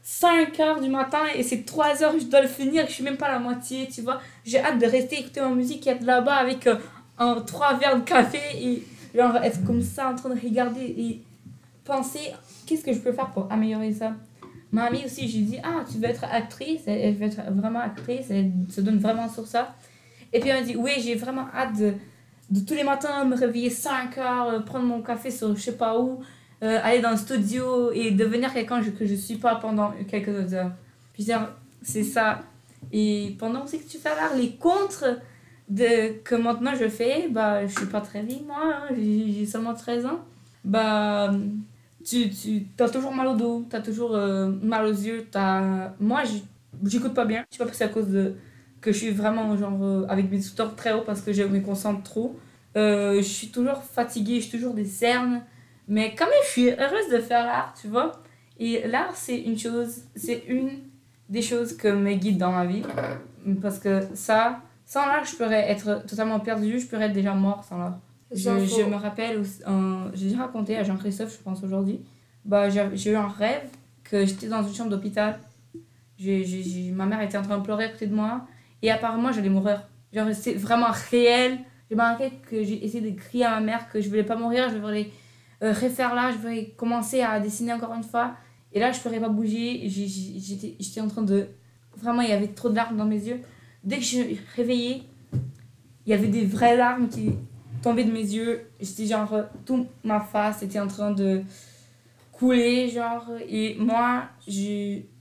[0.02, 3.16] 5 heures du matin et c'est 3 heures, je dois le finir, je suis même
[3.16, 4.20] pas à la moitié, tu vois?
[4.44, 6.76] J'ai hâte de rester écouter ma musique et être là-bas avec euh,
[7.18, 8.82] un, trois verres de café et
[9.14, 11.22] genre être comme ça en train de regarder et
[11.84, 12.32] penser
[12.66, 14.14] qu'est-ce que je peux faire pour améliorer ça?
[14.72, 17.80] Ma amie aussi, je lui dis, ah, tu veux être actrice, elle, veut être vraiment
[17.80, 19.74] actrice, elle se donne vraiment sur ça.
[20.32, 21.94] Et puis elle me dit, oui, j'ai vraiment hâte de,
[22.60, 25.98] tous les matins me réveiller 5 heures, euh, prendre mon café sur je sais pas
[25.98, 26.20] où,
[26.62, 30.72] euh, aller dans le studio et devenir quelqu'un que je suis pas pendant quelques heures.
[31.14, 31.26] Puis
[31.82, 32.42] c'est ça.
[32.92, 35.04] Et pendant que tu fais l'art, les contres
[35.70, 39.72] de, que maintenant je fais, bah, je suis pas très vieille moi, hein, j'ai seulement
[39.72, 40.20] 13 ans.
[40.64, 41.32] Bah,
[42.04, 45.26] tu, tu as toujours mal au dos, tu as toujours euh, mal aux yeux.
[45.34, 45.94] As...
[46.00, 46.22] Moi,
[46.84, 47.44] j'écoute pas bien.
[47.50, 48.34] Je sais pas si c'est à cause de
[48.80, 51.60] que je suis vraiment genre euh, avec mes sous très haut parce que je me
[51.60, 52.38] concentre trop.
[52.76, 55.42] Euh, je suis toujours fatiguée, j'ai toujours des cernes.
[55.88, 58.12] Mais quand même, je suis heureuse de faire l'art, tu vois.
[58.58, 60.70] Et l'art, c'est une chose, c'est une
[61.28, 62.82] des choses que me guide dans ma vie.
[63.60, 67.62] Parce que ça, sans l'art, je pourrais être totalement perdue, je pourrais être déjà mort
[67.62, 67.98] sans l'art.
[68.32, 68.50] Je,
[68.90, 69.40] me rappelle,
[70.14, 72.00] j'ai déjà raconté à Jean-Christophe, je pense aujourd'hui,
[72.44, 73.68] bah, j'ai j'ai eu un rêve
[74.02, 75.38] que j'étais dans une chambre d'hôpital.
[76.18, 78.46] J'ai- j'ai- j'ai- ma mère était en train de pleurer à côté de moi
[78.82, 79.78] et apparemment j'allais mourir.
[80.12, 81.58] Genre, c'est vraiment réel.
[81.88, 84.36] Je me rappelle que j'ai essayé de crier à ma mère que je voulais pas
[84.36, 85.10] mourir, je voulais
[85.62, 88.34] euh, refaire là, je voulais commencer à dessiner encore une fois.
[88.72, 89.82] Et là, je ne pourrais pas bouger.
[89.88, 91.46] J'ai- j'ai- J'étais j'étais en train de.
[91.96, 93.40] Vraiment, il y avait trop de larmes dans mes yeux.
[93.84, 95.02] Dès que je suis réveillée,
[96.06, 97.34] il y avait des vraies larmes qui
[97.82, 98.70] tombaient de mes yeux.
[98.80, 99.32] J'étais genre.
[99.34, 101.42] euh, Toute ma face était en train de
[102.32, 103.26] couler, genre.
[103.48, 104.24] Et moi.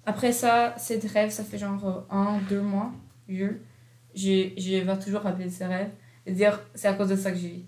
[0.05, 2.91] Après ça, cette rêve, ça fait genre euh, un, deux mois.
[3.27, 3.45] Je,
[4.15, 5.91] je, je vais toujours rappeler ces rêves
[6.25, 7.63] et dire c'est à cause de ça que j'ai.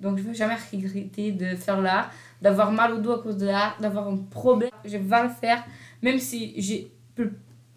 [0.00, 2.10] Donc je ne vais jamais regretter de faire l'art,
[2.40, 4.70] d'avoir mal au dos à cause de l'art, d'avoir un problème.
[4.84, 5.64] Je vais le faire,
[6.02, 7.32] même si je peux,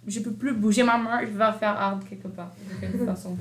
[0.08, 3.36] je peux plus bouger ma main, je vais faire hard quelque part, de quelque façon.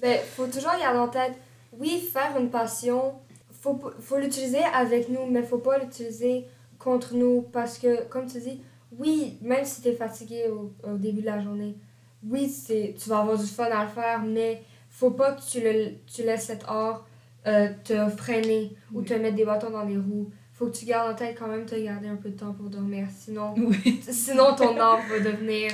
[0.00, 1.34] Ben, faut toujours garder en tête,
[1.72, 3.14] oui, faire une passion,
[3.60, 6.46] faut, faut l'utiliser avec nous, mais faut pas l'utiliser
[6.78, 8.60] contre nous parce que, comme tu dis,
[8.98, 11.74] oui, même si tu es fatigué au, au début de la journée,
[12.26, 15.60] oui, c'est, tu vas avoir du fun à le faire, mais faut pas que tu,
[15.60, 17.06] le, tu laisses cet art
[17.46, 20.30] euh, te freiner ou te mettre des bâtons dans les roues.
[20.58, 22.68] Faut que tu gardes en tête quand même te garder un peu de temps pour
[22.68, 24.00] dormir, sinon, Oui.
[24.10, 25.70] sinon ton art va devenir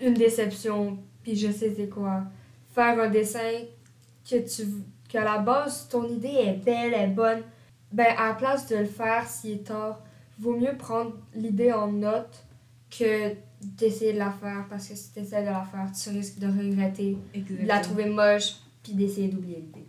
[0.00, 2.22] une déception, puis je sais c'est quoi.
[2.72, 3.64] Faire un dessin
[4.28, 4.62] que tu
[5.10, 7.42] que à la base ton idée est belle, est bonne,
[7.90, 10.04] ben à la place de le faire s'il est tard,
[10.38, 12.44] vaut mieux prendre l'idée en note
[12.96, 16.38] que d'essayer de la faire parce que si tu essaies de la faire, tu risques
[16.38, 19.88] de regretter, de la trouver moche puis d'essayer d'oublier l'idée.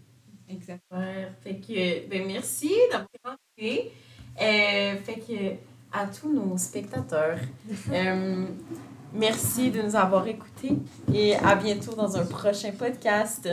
[0.49, 0.81] Exact.
[0.91, 3.91] Ouais, fait que, ben merci d'avoir écouté.
[4.41, 5.55] Euh, fait que,
[5.91, 7.37] à tous nos spectateurs,
[7.91, 8.45] euh,
[9.13, 10.77] merci de nous avoir écoutés
[11.13, 13.49] et à bientôt dans un prochain podcast.